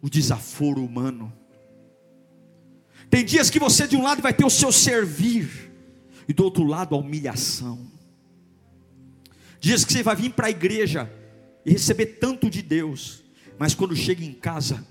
o 0.00 0.08
desaforo 0.08 0.84
humano. 0.84 1.32
Tem 3.10 3.24
dias 3.24 3.50
que 3.50 3.58
você 3.58 3.86
de 3.86 3.96
um 3.96 4.02
lado 4.02 4.22
vai 4.22 4.32
ter 4.32 4.44
o 4.44 4.50
seu 4.50 4.72
servir, 4.72 5.70
e 6.28 6.32
do 6.32 6.44
outro 6.44 6.64
lado 6.64 6.94
a 6.94 6.98
humilhação. 6.98 7.90
Dias 9.60 9.84
que 9.84 9.92
você 9.92 10.02
vai 10.02 10.16
vir 10.16 10.32
para 10.32 10.48
a 10.48 10.50
igreja 10.50 11.10
e 11.64 11.72
receber 11.72 12.06
tanto 12.06 12.50
de 12.50 12.62
Deus, 12.62 13.22
mas 13.58 13.74
quando 13.74 13.94
chega 13.94 14.24
em 14.24 14.32
casa, 14.32 14.84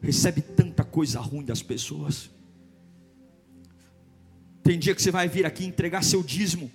recebe 0.00 0.40
tanta 0.40 0.82
coisa 0.82 1.20
ruim 1.20 1.44
das 1.44 1.62
pessoas. 1.62 2.30
Tem 4.66 4.76
dia 4.76 4.96
que 4.96 5.00
você 5.00 5.12
vai 5.12 5.28
vir 5.28 5.46
aqui 5.46 5.64
entregar 5.64 6.02
seu 6.02 6.24
dízimo 6.24 6.68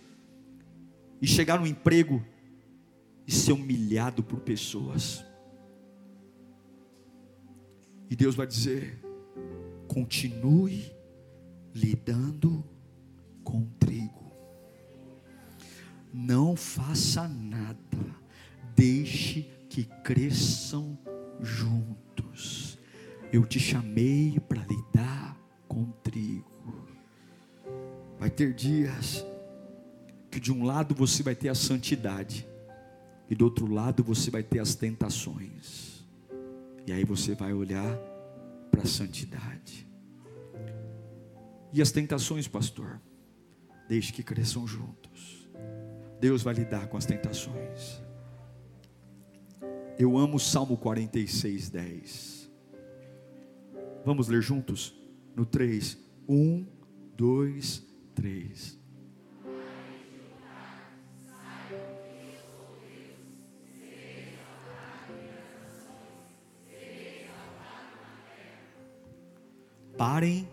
e 1.22 1.28
chegar 1.28 1.60
no 1.60 1.68
emprego 1.68 2.26
e 3.28 3.32
ser 3.34 3.52
humilhado 3.52 4.24
por 4.24 4.40
pessoas. 4.40 5.26
E 8.10 8.16
Deus 8.16 8.34
vai 8.34 8.48
dizer: 8.48 8.98
continue 9.90 10.90
lidando 11.76 12.64
com 13.44 13.66
trigo. 13.78 14.32
Não 16.14 16.56
faça 16.56 17.28
nada, 17.28 18.16
deixe 18.74 19.50
que 19.70 19.84
cresçam 20.02 20.98
juntos. 21.42 22.80
Eu 23.34 23.46
te 23.46 23.60
chamei 23.60 24.40
para 24.40 24.66
lidar 24.66 25.38
com 25.68 25.92
trigo. 26.04 26.51
Vai 28.22 28.30
ter 28.30 28.54
dias 28.54 29.26
que 30.30 30.40
de 30.40 30.54
um 30.54 30.64
lado 30.64 30.94
você 30.94 31.24
vai 31.24 31.34
ter 31.34 31.50
a 31.50 31.56
santidade 31.56 32.48
e 33.28 33.34
do 33.34 33.46
outro 33.46 33.66
lado 33.66 34.04
você 34.04 34.30
vai 34.30 34.44
ter 34.44 34.60
as 34.60 34.76
tentações. 34.76 36.06
E 36.86 36.94
aí 36.94 37.04
você 37.04 37.34
vai 37.34 37.52
olhar 37.52 37.98
para 38.70 38.84
a 38.84 38.86
santidade. 38.86 39.90
E 41.74 41.82
as 41.82 41.92
tentações, 41.92 42.48
pastor, 42.48 43.02
deixe 43.90 44.14
que 44.14 44.22
cresçam 44.22 44.68
juntos. 44.68 45.50
Deus 46.20 46.44
vai 46.44 46.54
lidar 46.54 46.90
com 46.90 46.98
as 46.98 47.08
tentações. 47.08 48.04
Eu 49.98 50.16
amo 50.16 50.36
o 50.36 50.40
Salmo 50.40 50.78
46, 50.78 51.72
10. 51.72 52.52
Vamos 54.06 54.28
ler 54.28 54.44
juntos? 54.44 54.94
No 55.36 55.44
3. 55.44 55.98
1, 56.30 56.68
2, 57.18 57.80
3. 57.80 57.91
Parem, 69.98 70.50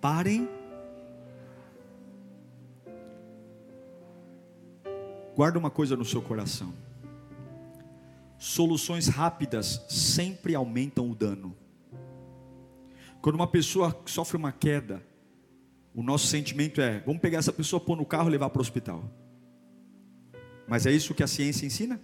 parem. 0.00 0.48
Guarda 5.34 5.58
uma 5.58 5.70
coisa 5.70 5.94
no 5.94 6.04
seu 6.06 6.22
coração. 6.22 6.72
Soluções 8.38 9.08
rápidas 9.08 9.84
sempre 9.88 10.54
aumentam 10.54 11.10
o 11.10 11.14
dano. 11.14 11.54
Quando 13.20 13.34
uma 13.34 13.46
pessoa 13.46 13.94
sofre 14.06 14.38
uma 14.38 14.52
queda, 14.52 15.02
o 15.96 16.02
nosso 16.02 16.26
sentimento 16.26 16.78
é: 16.82 17.00
vamos 17.00 17.22
pegar 17.22 17.38
essa 17.38 17.52
pessoa, 17.52 17.80
pôr 17.80 17.96
no 17.96 18.04
carro 18.04 18.28
e 18.28 18.32
levar 18.32 18.50
para 18.50 18.58
o 18.58 18.62
hospital. 18.62 19.10
Mas 20.68 20.84
é 20.84 20.92
isso 20.92 21.14
que 21.14 21.22
a 21.22 21.26
ciência 21.26 21.64
ensina? 21.64 21.98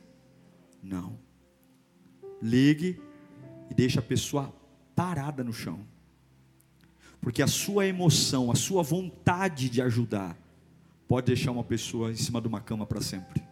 Não. 0.82 1.18
Ligue 2.40 2.98
e 3.70 3.74
deixe 3.74 3.98
a 3.98 4.02
pessoa 4.02 4.52
parada 4.96 5.44
no 5.44 5.52
chão. 5.52 5.80
Porque 7.20 7.42
a 7.42 7.46
sua 7.46 7.86
emoção, 7.86 8.50
a 8.50 8.54
sua 8.54 8.82
vontade 8.82 9.68
de 9.68 9.82
ajudar, 9.82 10.38
pode 11.06 11.26
deixar 11.26 11.50
uma 11.50 11.62
pessoa 11.62 12.10
em 12.10 12.16
cima 12.16 12.40
de 12.40 12.48
uma 12.48 12.62
cama 12.62 12.86
para 12.86 13.00
sempre. 13.02 13.42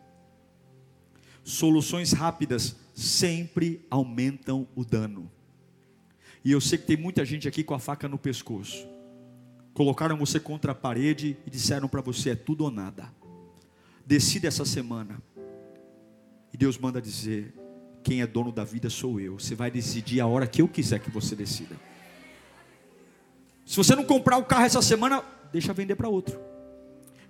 Soluções 1.45 2.13
rápidas 2.13 2.77
sempre 2.95 3.85
aumentam 3.91 4.67
o 4.75 4.85
dano. 4.85 5.31
E 6.43 6.51
eu 6.51 6.61
sei 6.61 6.79
que 6.79 6.87
tem 6.87 6.97
muita 6.97 7.25
gente 7.27 7.47
aqui 7.47 7.63
com 7.63 7.75
a 7.75 7.79
faca 7.79 8.09
no 8.09 8.19
pescoço 8.19 8.89
colocaram 9.75 10.17
você 10.17 10.39
contra 10.39 10.73
a 10.73 10.75
parede 10.75 11.37
e 11.47 11.51
disseram 11.51 11.89
para 11.89 12.01
você: 12.01 12.31
é 12.31 12.35
tudo 12.35 12.65
ou 12.65 12.71
nada. 12.71 13.13
Decida 14.05 14.49
essa 14.49 14.65
semana. 14.65 15.23
E 16.53 16.57
Deus 16.57 16.79
manda 16.79 17.01
dizer: 17.01 17.55
quem 18.03 18.23
é 18.23 18.27
dono 18.27 18.53
da 18.53 18.65
vida 18.65 18.91
sou 18.91 19.21
eu. 19.21 19.39
Você 19.39 19.55
vai 19.55 19.71
decidir 19.71 20.21
a 20.21 20.27
hora 20.27 20.47
que 20.47 20.63
eu 20.63 20.69
quiser 20.69 20.99
que 20.99 21.11
você 21.11 21.37
decida. 21.37 21.77
Se 23.65 23.77
você 23.77 23.95
não 23.95 24.05
comprar 24.05 24.37
o 24.37 24.45
carro 24.45 24.65
essa 24.65 24.83
semana, 24.83 25.23
deixa 25.53 25.73
vender 25.73 25.95
para 25.95 26.09
outro. 26.09 26.41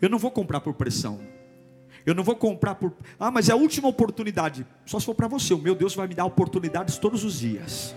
Eu 0.01 0.09
não 0.09 0.19
vou 0.19 0.31
comprar 0.31 0.61
por 0.61 0.75
pressão. 0.75 1.21
Eu 2.07 2.15
não 2.15 2.25
vou 2.25 2.35
comprar 2.35 2.77
por. 2.77 2.95
Ah, 3.19 3.31
mas 3.31 3.49
é 3.49 3.53
a 3.53 3.57
última 3.57 3.89
oportunidade. 3.89 4.67
Só 4.87 4.99
se 4.99 5.05
for 5.05 5.15
para 5.15 5.29
você. 5.29 5.53
O 5.53 5.59
meu 5.59 5.75
Deus 5.75 5.95
vai 5.95 6.09
me 6.09 6.15
dar 6.15 6.25
oportunidades 6.25 6.97
todos 6.97 7.25
os 7.25 7.41
dias. 7.41 7.95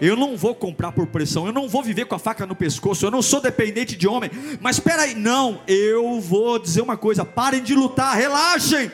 Eu 0.00 0.16
não 0.16 0.34
vou 0.34 0.54
comprar 0.54 0.92
por 0.92 1.06
pressão, 1.06 1.46
eu 1.46 1.52
não 1.52 1.68
vou 1.68 1.82
viver 1.82 2.06
com 2.06 2.14
a 2.14 2.18
faca 2.18 2.46
no 2.46 2.56
pescoço, 2.56 3.04
eu 3.04 3.10
não 3.10 3.20
sou 3.20 3.40
dependente 3.40 3.96
de 3.96 4.08
homem. 4.08 4.30
Mas 4.60 4.76
espera 4.76 5.02
aí, 5.02 5.14
não, 5.14 5.60
eu 5.66 6.20
vou 6.20 6.58
dizer 6.58 6.80
uma 6.80 6.96
coisa: 6.96 7.24
parem 7.24 7.62
de 7.62 7.74
lutar, 7.74 8.16
relaxem. 8.16 8.90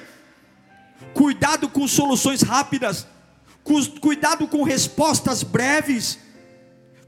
Cuidado 1.14 1.68
com 1.68 1.86
soluções 1.86 2.42
rápidas, 2.42 3.06
cuidado 4.00 4.48
com 4.48 4.62
respostas 4.62 5.42
breves, 5.42 6.18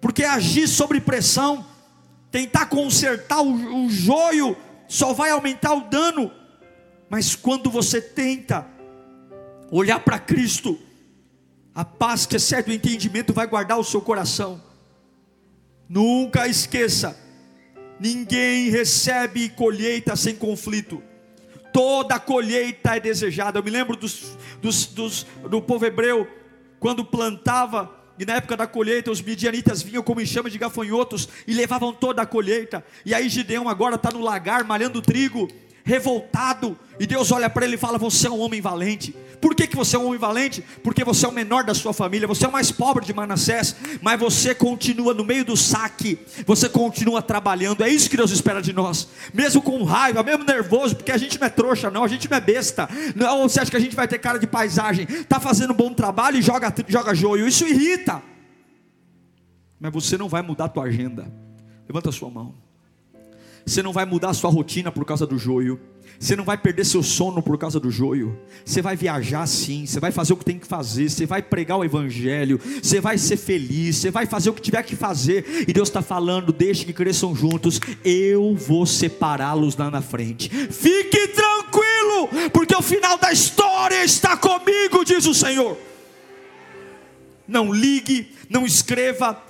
porque 0.00 0.22
agir 0.24 0.68
sob 0.68 1.00
pressão, 1.00 1.66
tentar 2.30 2.66
consertar 2.66 3.40
o, 3.40 3.84
o 3.84 3.90
joio, 3.90 4.56
só 4.86 5.12
vai 5.12 5.30
aumentar 5.30 5.74
o 5.74 5.88
dano. 5.88 6.30
Mas 7.10 7.34
quando 7.34 7.70
você 7.70 8.00
tenta 8.00 8.66
olhar 9.70 10.00
para 10.00 10.18
Cristo, 10.18 10.78
a 11.78 11.84
paz 11.84 12.26
que 12.26 12.34
excede 12.34 12.72
o 12.72 12.74
entendimento 12.74 13.32
vai 13.32 13.46
guardar 13.46 13.78
o 13.78 13.84
seu 13.84 14.00
coração. 14.00 14.60
Nunca 15.88 16.48
esqueça: 16.48 17.16
ninguém 18.00 18.68
recebe 18.68 19.48
colheita 19.50 20.16
sem 20.16 20.34
conflito. 20.34 21.00
Toda 21.72 22.18
colheita 22.18 22.96
é 22.96 23.00
desejada. 23.00 23.60
Eu 23.60 23.62
me 23.62 23.70
lembro 23.70 23.96
dos, 23.96 24.36
dos, 24.60 24.86
dos, 24.86 25.24
do 25.48 25.62
povo 25.62 25.86
hebreu, 25.86 26.26
quando 26.80 27.04
plantava, 27.04 27.88
e 28.18 28.24
na 28.24 28.34
época 28.34 28.56
da 28.56 28.66
colheita, 28.66 29.12
os 29.12 29.22
midianitas 29.22 29.80
vinham 29.80 30.02
como 30.02 30.20
enxame 30.20 30.50
de 30.50 30.58
gafanhotos 30.58 31.28
e 31.46 31.54
levavam 31.54 31.92
toda 31.92 32.22
a 32.22 32.26
colheita. 32.26 32.84
E 33.06 33.14
aí 33.14 33.28
Gideão 33.28 33.68
agora 33.68 33.94
está 33.94 34.10
no 34.10 34.20
lagar 34.20 34.64
malhando 34.64 35.00
trigo 35.00 35.48
revoltado, 35.88 36.78
e 37.00 37.06
Deus 37.06 37.32
olha 37.32 37.48
para 37.48 37.64
ele 37.64 37.76
e 37.76 37.78
fala: 37.78 37.96
Você 37.96 38.26
é 38.26 38.30
um 38.30 38.38
homem 38.40 38.60
valente. 38.60 39.16
Por 39.40 39.54
que, 39.54 39.68
que 39.68 39.76
você 39.76 39.96
é 39.96 39.98
um 39.98 40.06
homem 40.06 40.18
valente? 40.18 40.62
Porque 40.82 41.02
você 41.04 41.24
é 41.24 41.28
o 41.28 41.32
menor 41.32 41.64
da 41.64 41.72
sua 41.72 41.94
família, 41.94 42.26
você 42.26 42.44
é 42.44 42.48
o 42.48 42.52
mais 42.52 42.70
pobre 42.72 43.06
de 43.06 43.14
Manassés, 43.14 43.74
mas 44.02 44.18
você 44.20 44.54
continua 44.54 45.14
no 45.14 45.24
meio 45.24 45.44
do 45.44 45.56
saque, 45.56 46.18
você 46.44 46.68
continua 46.68 47.22
trabalhando. 47.22 47.82
É 47.84 47.88
isso 47.88 48.10
que 48.10 48.16
Deus 48.16 48.32
espera 48.32 48.60
de 48.60 48.72
nós, 48.72 49.08
mesmo 49.32 49.62
com 49.62 49.82
raiva, 49.84 50.22
mesmo 50.22 50.44
nervoso, 50.44 50.96
porque 50.96 51.12
a 51.12 51.16
gente 51.16 51.38
não 51.38 51.46
é 51.46 51.50
trouxa, 51.50 51.88
não, 51.88 52.04
a 52.04 52.08
gente 52.08 52.28
não 52.28 52.36
é 52.36 52.40
besta. 52.40 52.88
Não, 53.14 53.48
você 53.48 53.60
acha 53.60 53.70
que 53.70 53.76
a 53.76 53.80
gente 53.80 53.96
vai 53.96 54.08
ter 54.08 54.18
cara 54.18 54.38
de 54.38 54.46
paisagem? 54.46 55.06
Está 55.08 55.40
fazendo 55.40 55.72
um 55.72 55.76
bom 55.76 55.94
trabalho 55.94 56.36
e 56.36 56.42
joga, 56.42 56.74
joga 56.86 57.14
joio, 57.14 57.46
isso 57.46 57.64
irrita. 57.64 58.20
Mas 59.80 59.92
você 59.92 60.18
não 60.18 60.28
vai 60.28 60.42
mudar 60.42 60.64
a 60.64 60.68
tua 60.68 60.84
agenda. 60.84 61.32
Levanta 61.88 62.08
a 62.08 62.12
sua 62.12 62.28
mão. 62.28 62.67
Você 63.68 63.82
não 63.82 63.92
vai 63.92 64.06
mudar 64.06 64.30
a 64.30 64.34
sua 64.34 64.50
rotina 64.50 64.90
por 64.90 65.04
causa 65.04 65.26
do 65.26 65.36
joio. 65.36 65.78
Você 66.18 66.34
não 66.34 66.42
vai 66.42 66.56
perder 66.56 66.86
seu 66.86 67.02
sono 67.02 67.42
por 67.42 67.58
causa 67.58 67.78
do 67.78 67.90
joio. 67.90 68.36
Você 68.64 68.80
vai 68.80 68.96
viajar 68.96 69.46
sim, 69.46 69.84
você 69.84 70.00
vai 70.00 70.10
fazer 70.10 70.32
o 70.32 70.36
que 70.38 70.44
tem 70.44 70.58
que 70.58 70.66
fazer, 70.66 71.10
você 71.10 71.26
vai 71.26 71.42
pregar 71.42 71.78
o 71.78 71.84
evangelho, 71.84 72.58
você 72.82 72.98
vai 72.98 73.18
ser 73.18 73.36
feliz, 73.36 73.96
você 73.96 74.10
vai 74.10 74.24
fazer 74.24 74.48
o 74.48 74.54
que 74.54 74.62
tiver 74.62 74.82
que 74.82 74.96
fazer. 74.96 75.66
E 75.68 75.72
Deus 75.72 75.88
está 75.90 76.00
falando: 76.00 76.50
deixe 76.50 76.86
que 76.86 76.94
cresçam 76.94 77.36
juntos, 77.36 77.78
eu 78.02 78.54
vou 78.54 78.86
separá-los 78.86 79.76
lá 79.76 79.90
na 79.90 80.00
frente. 80.00 80.48
Fique 80.48 81.28
tranquilo, 81.28 82.50
porque 82.52 82.74
o 82.74 82.82
final 82.82 83.18
da 83.18 83.30
história 83.30 84.02
está 84.02 84.34
comigo, 84.34 85.04
diz 85.04 85.26
o 85.26 85.34
Senhor. 85.34 85.76
Não 87.46 87.70
ligue, 87.70 88.32
não 88.48 88.64
escreva, 88.64 89.40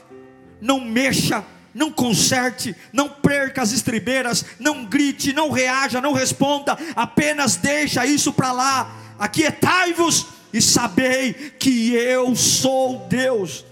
não 0.60 0.80
mexa 0.80 1.44
não 1.78 1.92
conserte, 1.92 2.74
não 2.92 3.08
perca 3.08 3.62
as 3.62 3.70
estribeiras, 3.70 4.44
não 4.58 4.84
grite, 4.84 5.32
não 5.32 5.52
reaja, 5.52 6.00
não 6.00 6.12
responda, 6.12 6.76
apenas 6.96 7.54
deixa 7.54 8.04
isso 8.04 8.32
para 8.32 8.50
lá. 8.50 8.96
Aquietai-vos 9.16 10.26
e 10.52 10.60
sabei 10.60 11.32
que 11.32 11.94
eu 11.94 12.34
sou 12.34 13.06
Deus. 13.08 13.64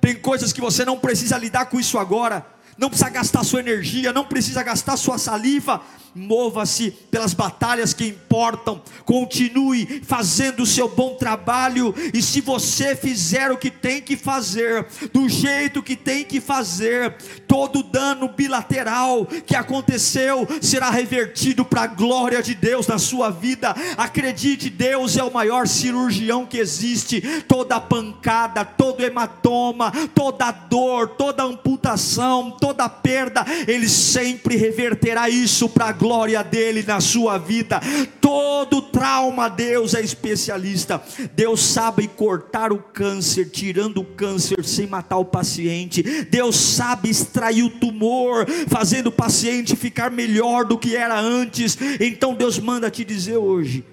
Tem 0.00 0.14
coisas 0.16 0.54
que 0.54 0.60
você 0.60 0.86
não 0.86 0.98
precisa 0.98 1.36
lidar 1.36 1.66
com 1.66 1.78
isso 1.78 1.98
agora. 1.98 2.46
Não 2.80 2.88
precisa 2.88 3.10
gastar 3.10 3.44
sua 3.44 3.60
energia, 3.60 4.10
não 4.10 4.24
precisa 4.24 4.62
gastar 4.62 4.96
sua 4.96 5.18
saliva. 5.18 5.82
Mova-se 6.12 6.90
pelas 7.08 7.32
batalhas 7.32 7.94
que 7.94 8.04
importam, 8.04 8.82
continue 9.04 10.02
fazendo 10.04 10.64
o 10.64 10.66
seu 10.66 10.88
bom 10.88 11.14
trabalho, 11.14 11.94
e 12.12 12.20
se 12.20 12.40
você 12.40 12.96
fizer 12.96 13.52
o 13.52 13.56
que 13.56 13.70
tem 13.70 14.02
que 14.02 14.16
fazer, 14.16 14.88
do 15.12 15.28
jeito 15.28 15.80
que 15.80 15.94
tem 15.94 16.24
que 16.24 16.40
fazer, 16.40 17.14
todo 17.46 17.84
dano 17.84 18.26
bilateral 18.26 19.24
que 19.24 19.54
aconteceu 19.54 20.48
será 20.60 20.90
revertido 20.90 21.64
para 21.64 21.82
a 21.82 21.86
glória 21.86 22.42
de 22.42 22.56
Deus 22.56 22.88
na 22.88 22.98
sua 22.98 23.30
vida. 23.30 23.72
Acredite, 23.96 24.68
Deus 24.68 25.16
é 25.16 25.22
o 25.22 25.32
maior 25.32 25.68
cirurgião 25.68 26.44
que 26.44 26.58
existe. 26.58 27.20
Toda 27.46 27.80
pancada, 27.80 28.64
todo 28.64 29.04
hematoma, 29.04 29.92
toda 30.12 30.50
dor, 30.50 31.10
toda 31.10 31.44
amputação, 31.44 32.50
toda 32.50 32.69
perda, 32.88 33.44
Ele 33.66 33.88
sempre 33.88 34.56
reverterá 34.56 35.28
isso 35.28 35.68
para 35.68 35.86
a 35.86 35.92
glória 35.92 36.42
dele 36.42 36.82
na 36.86 37.00
sua 37.00 37.38
vida. 37.38 37.80
Todo 38.20 38.82
trauma, 38.82 39.48
Deus 39.48 39.94
é 39.94 40.00
especialista. 40.00 41.02
Deus 41.34 41.60
sabe 41.60 42.08
cortar 42.08 42.72
o 42.72 42.78
câncer, 42.78 43.50
tirando 43.50 43.98
o 43.98 44.04
câncer 44.04 44.64
sem 44.64 44.86
matar 44.86 45.18
o 45.18 45.24
paciente. 45.24 46.02
Deus 46.24 46.56
sabe 46.56 47.08
extrair 47.08 47.62
o 47.62 47.70
tumor, 47.70 48.46
fazendo 48.68 49.08
o 49.08 49.12
paciente 49.12 49.76
ficar 49.76 50.10
melhor 50.10 50.64
do 50.64 50.78
que 50.78 50.96
era 50.96 51.18
antes. 51.18 51.76
Então 52.00 52.34
Deus 52.34 52.58
manda 52.58 52.90
te 52.90 53.04
dizer 53.04 53.36
hoje: 53.36 53.84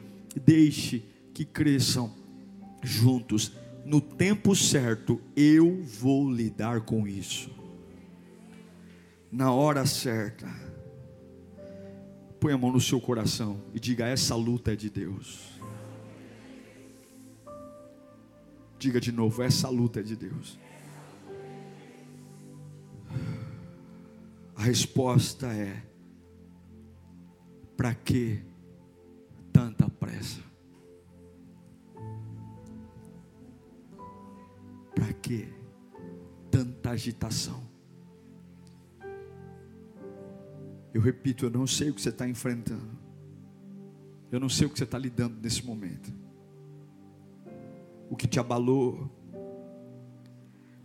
deixe 0.45 1.03
que 1.33 1.45
cresçam 1.45 2.11
juntos. 2.83 3.51
No 3.85 4.01
tempo 4.01 4.55
certo, 4.55 5.21
eu 5.35 5.81
vou 5.81 6.29
lidar 6.29 6.81
com 6.81 7.07
isso. 7.07 7.56
Na 9.31 9.51
hora 9.51 9.85
certa. 9.85 10.47
Põe 12.39 12.53
a 12.53 12.57
mão 12.57 12.71
no 12.71 12.79
seu 12.79 13.01
coração 13.01 13.61
e 13.73 13.79
diga: 13.79 14.05
essa 14.05 14.35
luta 14.35 14.73
é 14.73 14.75
de 14.75 14.89
Deus. 14.89 15.59
Diga 18.79 19.01
de 19.01 19.11
novo: 19.11 19.41
essa 19.41 19.69
luta 19.69 19.99
é 19.99 20.03
de 20.03 20.15
Deus. 20.15 20.59
A 24.55 24.61
resposta 24.61 25.47
é: 25.47 25.83
para 27.75 27.93
que 27.93 28.41
tanta 29.51 29.89
pressa? 29.89 30.41
Para 34.95 35.11
que 35.13 35.53
tanta 36.49 36.91
agitação? 36.91 37.76
Eu 40.97 41.01
repito, 41.03 41.45
eu 41.45 41.51
não 41.51 41.67
sei 41.67 41.91
o 41.91 41.93
que 41.93 42.01
você 42.01 42.09
está 42.09 42.27
enfrentando. 42.27 42.89
Eu 44.31 44.39
não 44.39 44.49
sei 44.49 44.65
o 44.65 44.69
que 44.71 44.79
você 44.79 44.83
está 44.83 44.97
lidando 44.97 45.39
nesse 45.39 45.63
momento. 45.63 46.11
O 48.09 48.15
que 48.15 48.27
te 48.27 48.39
abalou. 48.39 49.07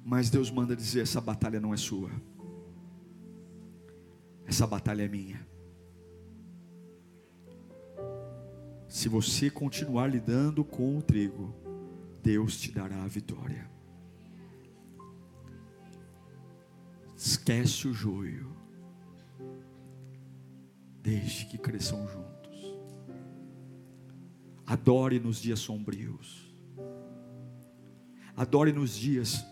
Mas 0.05 0.29
Deus 0.29 0.51
manda 0.51 0.77
dizer: 0.77 1.01
essa 1.01 1.19
batalha 1.19 1.59
não 1.59 1.73
é 1.73 1.79
sua. 1.79 2.11
Essa 4.47 4.67
batalha 4.67 5.03
é 5.03 5.09
minha. 5.09 5.49
Se 8.87 9.09
você 9.09 9.51
continuar 9.51 10.09
lidando 10.09 10.63
com 10.63 10.99
o 10.99 11.01
trigo, 11.01 11.55
Deus 12.23 12.61
te 12.61 12.71
dará 12.71 13.03
a 13.03 13.09
vitória. 13.09 13.67
Esquece 17.17 17.89
o 17.89 17.95
joio. 17.95 18.62
Deixe 21.03 21.47
que 21.47 21.59
cresçam 21.59 22.07
juntos. 22.07 22.77
Adore 24.65 25.19
nos 25.19 25.43
dias 25.43 25.59
sombrios. 25.59 26.55
Adore 28.37 28.73
nos 28.73 28.97
dias 28.97 29.45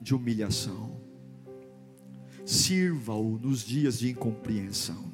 de 0.00 0.14
humilhação. 0.14 1.00
Sirva-o 2.44 3.38
nos 3.38 3.60
dias 3.60 4.00
de 4.00 4.10
incompreensão. 4.10 5.12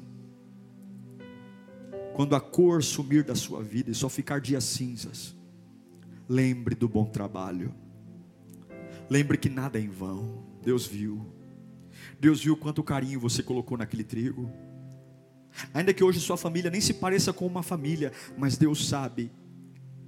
Quando 2.15 2.35
a 2.35 2.41
cor 2.41 2.81
sumir 2.81 3.23
da 3.23 3.35
sua 3.35 3.61
vida 3.61 3.91
e 3.91 3.95
só 3.95 4.09
ficar 4.09 4.39
dias 4.39 4.63
cinzas, 4.63 5.35
lembre 6.27 6.73
do 6.73 6.87
bom 6.87 7.05
trabalho. 7.05 7.73
Lembre 9.09 9.37
que 9.37 9.49
nada 9.49 9.77
é 9.77 9.81
em 9.81 9.89
vão. 9.89 10.43
Deus 10.63 10.87
viu. 10.87 11.25
Deus 12.19 12.41
viu 12.41 12.57
quanto 12.57 12.83
carinho 12.83 13.19
você 13.19 13.43
colocou 13.43 13.77
naquele 13.77 14.03
trigo. 14.03 14.49
Ainda 15.73 15.93
que 15.93 16.03
hoje 16.03 16.19
sua 16.19 16.37
família 16.37 16.71
nem 16.71 16.81
se 16.81 16.93
pareça 16.93 17.31
com 17.31 17.45
uma 17.45 17.63
família, 17.63 18.11
mas 18.37 18.57
Deus 18.57 18.87
sabe, 18.87 19.31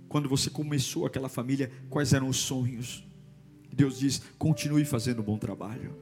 quando 0.07 0.29
você 0.29 0.49
começou 0.49 1.05
aquela 1.05 1.29
família, 1.29 1.71
quais 1.89 2.13
eram 2.13 2.27
os 2.29 2.37
sonhos. 2.37 3.05
Deus 3.73 3.99
diz: 3.99 4.21
continue 4.37 4.85
fazendo 4.85 5.21
um 5.21 5.25
bom 5.25 5.37
trabalho. 5.37 5.95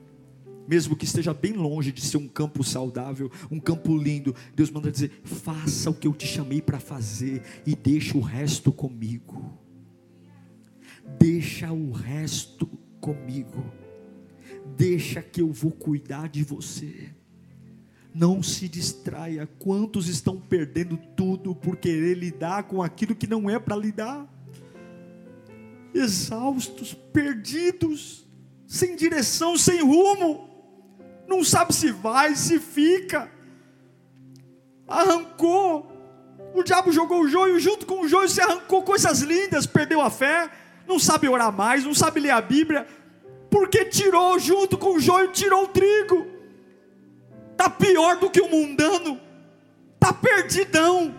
Mesmo 0.68 0.96
que 0.96 1.06
esteja 1.06 1.34
bem 1.34 1.54
longe 1.54 1.92
de 1.92 2.02
ser 2.02 2.18
um 2.18 2.28
campo 2.28 2.64
saudável, 2.64 3.32
um 3.52 3.60
campo 3.60 3.96
lindo, 3.96 4.36
Deus 4.56 4.72
manda 4.72 4.92
dizer: 4.92 5.22
faça 5.24 5.90
o 5.90 5.94
que 5.94 6.08
eu 6.08 6.14
te 6.14 6.26
chamei 6.26 6.62
para 6.62 6.80
fazer 6.80 7.44
e 7.66 7.76
deixa 7.76 8.18
o 8.18 8.22
resto 8.22 8.72
comigo. 8.72 9.60
Deixa 11.20 11.72
o 11.72 11.92
resto 11.92 12.66
comigo. 13.00 13.72
Deixa 14.76 15.22
que 15.22 15.42
eu 15.42 15.52
vou 15.52 15.72
cuidar 15.72 16.30
de 16.30 16.44
você. 16.44 17.15
Não 18.16 18.42
se 18.42 18.70
distraia. 18.70 19.46
Quantos 19.60 20.08
estão 20.08 20.40
perdendo 20.40 20.96
tudo 21.18 21.54
por 21.54 21.76
querer 21.76 22.14
lidar 22.18 22.64
com 22.64 22.82
aquilo 22.82 23.14
que 23.14 23.28
não 23.28 23.50
é 23.50 23.60
para 23.60 23.76
lidar? 23.76 24.26
Exaustos, 25.94 26.94
perdidos, 26.94 28.26
sem 28.66 28.96
direção, 28.96 29.58
sem 29.58 29.82
rumo. 29.82 30.50
Não 31.28 31.44
sabe 31.44 31.76
se 31.76 31.92
vai, 31.92 32.38
se 32.38 32.58
fica. 32.58 33.30
Arrancou. 34.88 35.92
O 36.54 36.64
diabo 36.64 36.94
jogou 36.94 37.20
o 37.20 37.28
joio, 37.28 37.60
junto 37.60 37.86
com 37.86 38.00
o 38.00 38.08
joio 38.08 38.30
se 38.30 38.40
arrancou 38.40 38.82
coisas 38.84 39.20
lindas, 39.20 39.66
perdeu 39.66 40.00
a 40.00 40.10
fé, 40.10 40.50
não 40.88 40.98
sabe 40.98 41.28
orar 41.28 41.52
mais, 41.52 41.84
não 41.84 41.94
sabe 41.94 42.22
ler 42.22 42.32
a 42.32 42.40
Bíblia, 42.40 42.88
porque 43.50 43.84
tirou 43.84 44.40
junto 44.40 44.78
com 44.78 44.96
o 44.96 45.00
joio, 45.02 45.34
tirou 45.34 45.66
o 45.66 45.68
trigo 45.68 46.35
está 47.56 47.70
pior 47.70 48.18
do 48.18 48.30
que 48.30 48.42
o 48.42 48.50
mundano, 48.50 49.20
está 49.96 50.12
perdidão, 50.12 51.16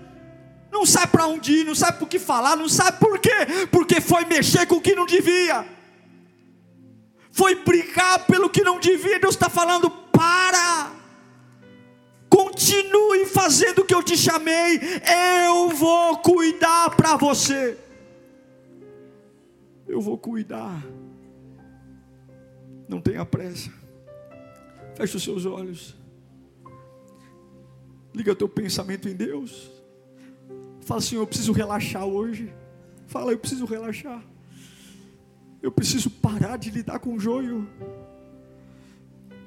não 0.71 0.85
sabe 0.85 1.11
para 1.11 1.27
onde 1.27 1.53
ir, 1.53 1.65
não 1.65 1.75
sabe 1.75 1.99
por 1.99 2.09
que 2.09 2.19
falar, 2.19 2.55
não 2.57 2.69
sabe 2.69 2.99
por 2.99 3.19
quê, 3.19 3.67
porque 3.73 4.01
foi 4.01 4.27
mexer 4.27 4.67
com 4.67 4.77
o 4.77 4.81
que 4.81 4.95
não 4.95 5.07
devia, 5.07 5.67
foi 7.33 7.55
brigar 7.55 8.27
pelo 8.27 8.51
que 8.51 8.63
não 8.63 8.79
devia. 8.79 9.19
Deus 9.19 9.35
está 9.35 9.49
falando: 9.49 9.91
para, 9.91 10.93
continue 12.29 13.25
fazendo 13.25 13.81
o 13.81 13.85
que 13.87 13.95
eu 13.95 14.03
te 14.03 14.17
chamei, 14.17 14.79
eu 15.47 15.71
vou 15.71 16.19
cuidar 16.19 16.95
para 16.95 17.17
você, 17.17 17.79
eu 19.89 20.03
vou 20.03 20.19
cuidar, 20.19 20.85
não 22.87 23.01
tenha 23.01 23.25
pressa, 23.25 23.73
feche 24.95 25.17
os 25.17 25.25
seus 25.25 25.47
olhos. 25.47 25.96
Liga 28.17 28.35
teu 28.35 28.49
pensamento 28.49 29.11
em 29.11 29.15
Deus. 29.15 29.71
Fala, 30.81 31.03
Senhor, 31.03 31.21
eu 31.21 31.27
preciso 31.27 31.53
relaxar 31.53 32.07
hoje. 32.07 32.51
Fala, 33.07 33.31
eu 33.31 33.39
preciso 33.39 33.67
relaxar. 33.67 34.25
Eu 35.61 35.71
preciso 35.71 36.09
parar 36.09 36.57
de 36.57 36.71
lidar 36.71 36.99
com 36.99 37.13
o 37.13 37.21
joio. 37.21 37.69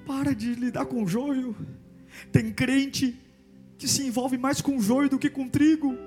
Para 0.06 0.36
de 0.36 0.54
lidar 0.54 0.86
com 0.86 1.04
o 1.04 1.08
joio. 1.08 1.56
Tem 2.32 2.52
crente 2.52 3.20
que 3.76 3.88
se 3.88 4.04
envolve 4.06 4.38
mais 4.38 4.62
com 4.62 4.80
joio 4.80 5.10
do 5.10 5.18
que 5.18 5.32
com 5.32 5.50
trigo. 5.50 5.98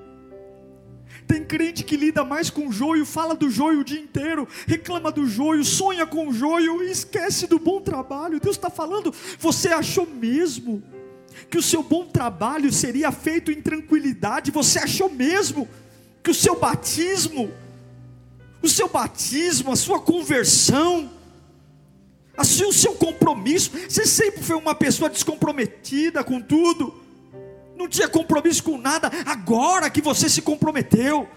Tem 1.26 1.44
crente 1.44 1.82
que 1.82 1.96
lida 1.96 2.24
mais 2.24 2.48
com 2.48 2.70
joio, 2.70 3.04
fala 3.04 3.34
do 3.34 3.50
joio 3.50 3.80
o 3.80 3.84
dia 3.84 4.00
inteiro, 4.00 4.46
reclama 4.68 5.10
do 5.10 5.26
joio, 5.26 5.64
sonha 5.64 6.06
com 6.06 6.32
joio 6.32 6.80
e 6.84 6.92
esquece 6.92 7.48
do 7.48 7.58
bom 7.58 7.80
trabalho. 7.80 8.38
Deus 8.38 8.54
está 8.54 8.70
falando, 8.70 9.12
você 9.36 9.70
achou 9.70 10.06
mesmo 10.06 10.80
que 11.52 11.58
o 11.58 11.62
seu 11.62 11.82
bom 11.82 12.06
trabalho 12.06 12.72
seria 12.72 13.12
feito 13.12 13.52
em 13.52 13.60
tranquilidade, 13.60 14.50
você 14.50 14.78
achou 14.78 15.10
mesmo 15.10 15.68
que 16.22 16.30
o 16.30 16.34
seu 16.34 16.58
batismo, 16.58 17.52
o 18.62 18.68
seu 18.70 18.88
batismo, 18.88 19.70
a 19.70 19.76
sua 19.76 20.00
conversão, 20.00 21.12
assim, 22.34 22.64
o 22.64 22.72
seu 22.72 22.94
compromisso, 22.94 23.70
você 23.86 24.06
sempre 24.06 24.42
foi 24.42 24.56
uma 24.56 24.74
pessoa 24.74 25.10
descomprometida 25.10 26.24
com 26.24 26.40
tudo, 26.40 26.94
não 27.76 27.86
tinha 27.86 28.08
compromisso 28.08 28.62
com 28.62 28.78
nada, 28.78 29.10
agora 29.26 29.90
que 29.90 30.00
você 30.00 30.30
se 30.30 30.40
comprometeu, 30.40 31.28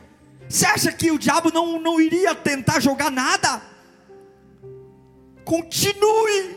você 0.47 0.65
acha 0.65 0.93
que 0.93 1.11
o 1.11 1.19
diabo 1.19 1.51
não, 1.51 1.77
não 1.77 1.99
iria 1.99 2.33
tentar 2.33 2.79
jogar 2.79 3.11
nada? 3.11 3.61
Continue 5.43 6.55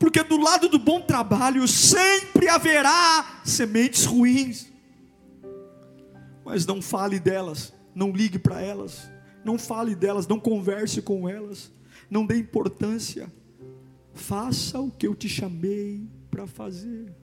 Porque 0.00 0.22
do 0.22 0.40
lado 0.40 0.66
do 0.66 0.78
bom 0.78 1.02
trabalho 1.02 1.68
sempre 1.68 2.48
haverá 2.48 3.42
sementes 3.44 4.06
ruins. 4.06 4.72
Mas 6.42 6.64
não 6.64 6.80
fale 6.80 7.20
delas, 7.20 7.74
não 7.94 8.10
ligue 8.10 8.38
para 8.38 8.62
elas, 8.62 9.10
não 9.44 9.58
fale 9.58 9.94
delas, 9.94 10.26
não 10.26 10.40
converse 10.40 11.02
com 11.02 11.28
elas, 11.28 11.70
não 12.10 12.24
dê 12.24 12.38
importância. 12.38 13.30
Faça 14.14 14.80
o 14.80 14.90
que 14.90 15.06
eu 15.06 15.14
te 15.14 15.28
chamei 15.28 16.08
para 16.30 16.46
fazer. 16.46 17.14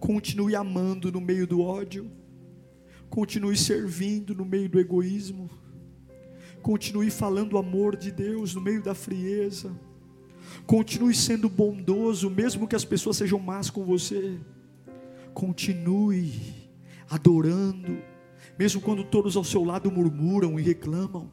Continue 0.00 0.56
amando 0.56 1.12
no 1.12 1.20
meio 1.20 1.46
do 1.46 1.60
ódio. 1.60 2.10
Continue 3.10 3.56
servindo 3.56 4.34
no 4.34 4.46
meio 4.46 4.68
do 4.70 4.80
egoísmo. 4.80 5.50
Continue 6.62 7.10
falando 7.10 7.52
o 7.52 7.58
amor 7.58 7.96
de 7.96 8.10
Deus 8.10 8.54
no 8.54 8.62
meio 8.62 8.82
da 8.82 8.94
frieza. 8.94 9.78
Continue 10.64 11.14
sendo 11.14 11.48
bondoso, 11.48 12.30
mesmo 12.30 12.66
que 12.66 12.76
as 12.76 12.84
pessoas 12.84 13.16
sejam 13.16 13.38
más 13.38 13.70
com 13.70 13.84
você. 13.84 14.38
Continue 15.34 16.32
adorando, 17.10 17.98
mesmo 18.58 18.80
quando 18.80 19.04
todos 19.04 19.36
ao 19.36 19.44
seu 19.44 19.64
lado 19.64 19.90
murmuram 19.90 20.58
e 20.58 20.62
reclamam. 20.62 21.30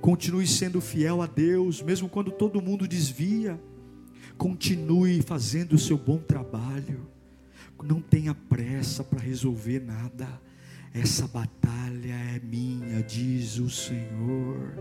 Continue 0.00 0.46
sendo 0.46 0.80
fiel 0.80 1.22
a 1.22 1.26
Deus, 1.26 1.82
mesmo 1.82 2.08
quando 2.08 2.30
todo 2.30 2.60
mundo 2.60 2.88
desvia. 2.88 3.60
Continue 4.36 5.22
fazendo 5.22 5.74
o 5.74 5.78
seu 5.78 5.96
bom 5.96 6.18
trabalho. 6.18 7.08
Não 7.82 8.00
tenha 8.00 8.34
pressa 8.34 9.04
para 9.04 9.20
resolver 9.20 9.80
nada. 9.80 10.26
Essa 10.92 11.28
batalha 11.28 12.14
é 12.36 12.40
minha, 12.40 13.02
diz 13.02 13.58
o 13.58 13.70
Senhor. 13.70 14.74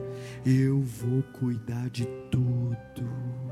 Eu 0.45 0.81
vou 0.81 1.21
cuidar 1.39 1.89
de 1.89 2.05
tudo. 2.31 3.46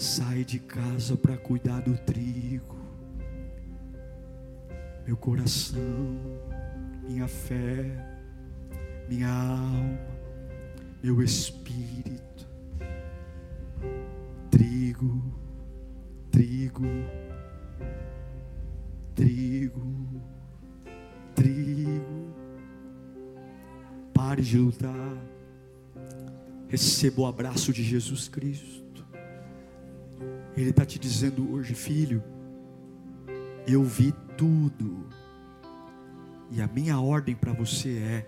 Sai 0.00 0.44
de 0.44 0.58
casa 0.58 1.14
para 1.14 1.36
cuidar 1.36 1.82
do 1.82 1.94
trigo. 1.98 2.78
Meu 5.06 5.16
coração, 5.16 6.16
minha 7.06 7.28
fé, 7.28 7.84
minha 9.08 9.28
alma, 9.28 9.98
meu 11.02 11.22
espírito. 11.22 12.48
Trigo, 14.50 15.34
trigo 16.30 16.82
trigo, 19.20 20.22
trigo. 21.34 22.34
Pare 24.14 24.40
de 24.40 24.56
lutar. 24.56 25.18
Receba 26.68 27.20
o 27.20 27.26
abraço 27.26 27.70
de 27.72 27.82
Jesus 27.82 28.28
Cristo. 28.28 28.79
Ele 30.56 30.70
está 30.70 30.84
te 30.84 30.98
dizendo 30.98 31.52
hoje, 31.52 31.74
filho, 31.74 32.22
eu 33.66 33.82
vi 33.84 34.12
tudo. 34.36 35.08
E 36.50 36.60
a 36.60 36.66
minha 36.66 37.00
ordem 37.00 37.34
para 37.34 37.52
você 37.52 37.98
é: 37.98 38.26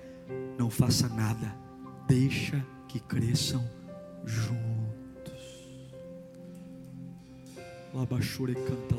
não 0.58 0.70
faça 0.70 1.08
nada, 1.08 1.54
deixa 2.06 2.64
que 2.88 3.00
cresçam 3.00 3.68
juntos. 4.24 4.62
Labachure 7.92 8.54
canta 8.54 8.92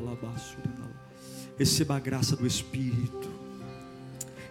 Receba 1.56 1.96
a 1.96 2.00
graça 2.00 2.36
do 2.36 2.46
Espírito. 2.46 3.30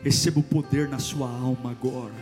Receba 0.03 0.39
o 0.39 0.43
poder 0.43 0.87
na 0.87 0.99
sua 0.99 1.29
alma 1.29 1.71
agora. 1.71 2.13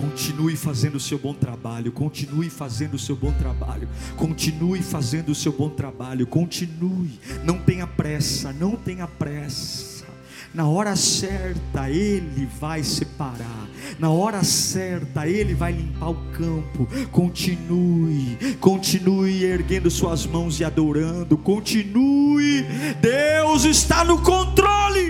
Continue 0.00 0.56
fazendo 0.56 0.94
o 0.94 1.00
seu 1.00 1.18
bom 1.18 1.34
trabalho, 1.34 1.92
continue 1.92 2.48
fazendo 2.48 2.94
o 2.94 2.98
seu 2.98 3.14
bom 3.14 3.32
trabalho, 3.32 3.86
continue 4.16 4.82
fazendo 4.82 5.28
o 5.28 5.34
seu 5.34 5.52
bom 5.52 5.68
trabalho, 5.68 6.26
continue, 6.26 7.20
não 7.44 7.58
tenha 7.58 7.86
pressa, 7.86 8.50
não 8.50 8.76
tenha 8.76 9.06
pressa. 9.06 10.06
Na 10.54 10.66
hora 10.66 10.96
certa 10.96 11.90
Ele 11.90 12.48
vai 12.58 12.82
separar, 12.82 13.68
na 13.98 14.10
hora 14.10 14.42
certa 14.42 15.28
Ele 15.28 15.54
vai 15.54 15.72
limpar 15.72 16.08
o 16.08 16.14
campo. 16.32 16.88
Continue, 17.12 18.56
continue 18.58 19.44
erguendo 19.44 19.90
suas 19.90 20.26
mãos 20.26 20.58
e 20.58 20.64
adorando. 20.64 21.36
Continue, 21.36 22.62
Deus 23.00 23.64
está 23.64 24.02
no 24.02 24.20
controle. 24.22 25.09